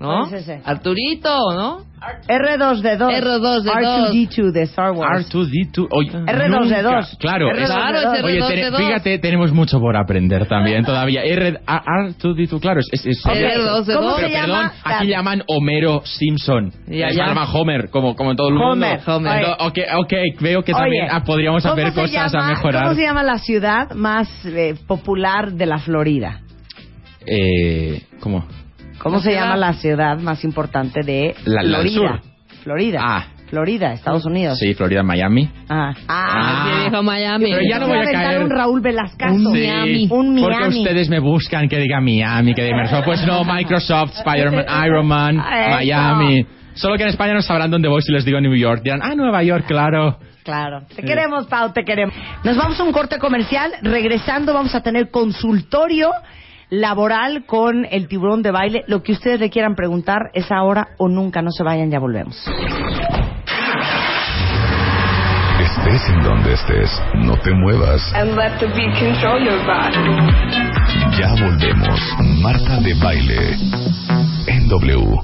[0.00, 0.22] ¿No?
[0.28, 0.60] ¿Cuál es ese?
[0.64, 1.90] Arturito, ¿no?
[2.26, 3.10] R2D2.
[3.20, 3.62] R2D2.
[3.62, 5.28] R2D2 de Star Wars.
[5.30, 5.88] R2D2.
[5.90, 6.48] Oye, R2D2.
[6.48, 7.60] nunca- Claro, R2D2.
[7.62, 8.70] es- Claro, es Oye, R2D2.
[8.70, 11.22] te- fíjate, tenemos mucho por aprender también todavía.
[11.22, 12.88] R, A- R2D2, claro, es...
[12.92, 13.94] es, es- R2D2.
[13.94, 14.72] ¿Cómo Pero se perdón, llama?
[14.84, 16.72] aquí llaman Homero Simpson.
[16.86, 17.26] Ya, ya.
[17.26, 18.70] llama Homer, como, como todo el mundo.
[18.72, 19.42] Homer, Homer.
[19.46, 22.48] No, ok, ok, veo que también Oye, ah, podríamos ¿cómo hacer se cosas llama- a
[22.48, 22.82] mejorar.
[22.84, 26.40] ¿Cómo se llama la ciudad más eh, popular de la Florida?
[27.26, 28.46] Eh, ¿Cómo?
[29.02, 31.94] ¿Cómo se llama la ciudad más importante de La- la Florida?
[31.94, 32.20] sur.
[32.62, 33.00] Florida.
[33.02, 33.24] Ah.
[33.48, 34.58] Florida, Estados Unidos.
[34.60, 35.50] Sí, Florida, Miami.
[35.68, 35.92] Ah.
[36.06, 36.66] Ah.
[36.84, 37.46] Sí, dijo Miami.
[37.50, 38.44] Pero ya no voy a caer.
[38.44, 39.34] un Raúl Velascazo.
[39.34, 40.08] Un Sí, Miami.
[40.08, 40.42] Un Miami.
[40.54, 43.04] Porque ustedes me buscan que diga Miami, que diga Microsoft.
[43.06, 45.36] Pues no, Microsoft, Spider-Man, Iron Man.
[45.36, 46.46] Miami.
[46.74, 48.82] Solo que en España no sabrán dónde voy si les digo New York.
[48.84, 50.18] Dirán, ah, Nueva York, claro.
[50.44, 50.82] Claro.
[50.94, 52.14] Te queremos, Pau, te queremos.
[52.44, 53.72] Nos vamos a un corte comercial.
[53.82, 56.10] Regresando vamos a tener consultorio
[56.70, 58.84] laboral con el tiburón de baile.
[58.86, 61.42] Lo que ustedes le quieran preguntar es ahora o nunca.
[61.42, 62.36] No se vayan, ya volvemos.
[65.60, 68.00] Estés en donde estés, no te muevas.
[68.14, 69.98] And let the beat control your body.
[71.18, 72.00] Ya volvemos.
[72.42, 73.56] Marta de baile.
[74.46, 75.20] En W.